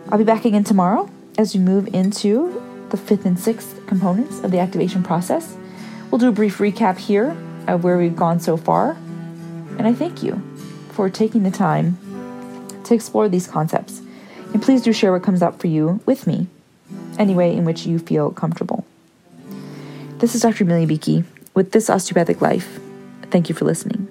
I'll 0.09 0.19
be 0.19 0.25
back 0.25 0.45
again 0.45 0.65
tomorrow 0.65 1.11
as 1.37 1.55
we 1.55 1.61
move 1.61 1.93
into 1.95 2.63
the 2.91 2.97
fifth 2.97 3.27
and 3.27 3.39
sixth 3.39 3.85
components 3.87 4.41
of 4.41 4.51
the 4.51 4.59
activation 4.61 5.03
process. 5.03 5.57
We'll 6.11 6.19
do 6.19 6.29
a 6.29 6.33
brief 6.33 6.59
recap 6.59 6.99
here 6.99 7.37
of 7.67 7.83
where 7.83 7.99
we've 7.99 8.15
gone 8.15 8.39
so 8.39 8.57
far. 8.57 8.93
And 9.79 9.87
I 9.87 9.93
thank 9.93 10.23
you 10.23 10.41
for 10.91 11.11
taking 11.11 11.43
the 11.43 11.51
time 11.51 11.99
to 12.85 12.95
explore 12.95 13.29
these 13.29 13.47
concepts. 13.49 14.01
And 14.55 14.63
please 14.63 14.83
do 14.83 14.93
share 14.93 15.13
what 15.13 15.25
comes 15.25 15.43
up 15.43 15.61
for 15.61 15.67
you 15.67 16.01
with 16.07 16.27
me, 16.27 16.47
any 17.19 17.35
way 17.35 17.55
in 17.55 17.65
which 17.65 17.87
you 17.87 17.99
feel 17.99 18.31
comfortable. 18.31 18.85
This 20.19 20.35
is 20.35 20.43
Dr. 20.43 20.65
Amelia 20.65 20.87
Beakey 20.87 21.25
with 21.55 21.73
This 21.73 21.91
Osteopathic 21.91 22.41
Life. 22.41 22.79
Thank 23.31 23.49
you 23.49 23.55
for 23.55 23.65
listening. 23.65 24.06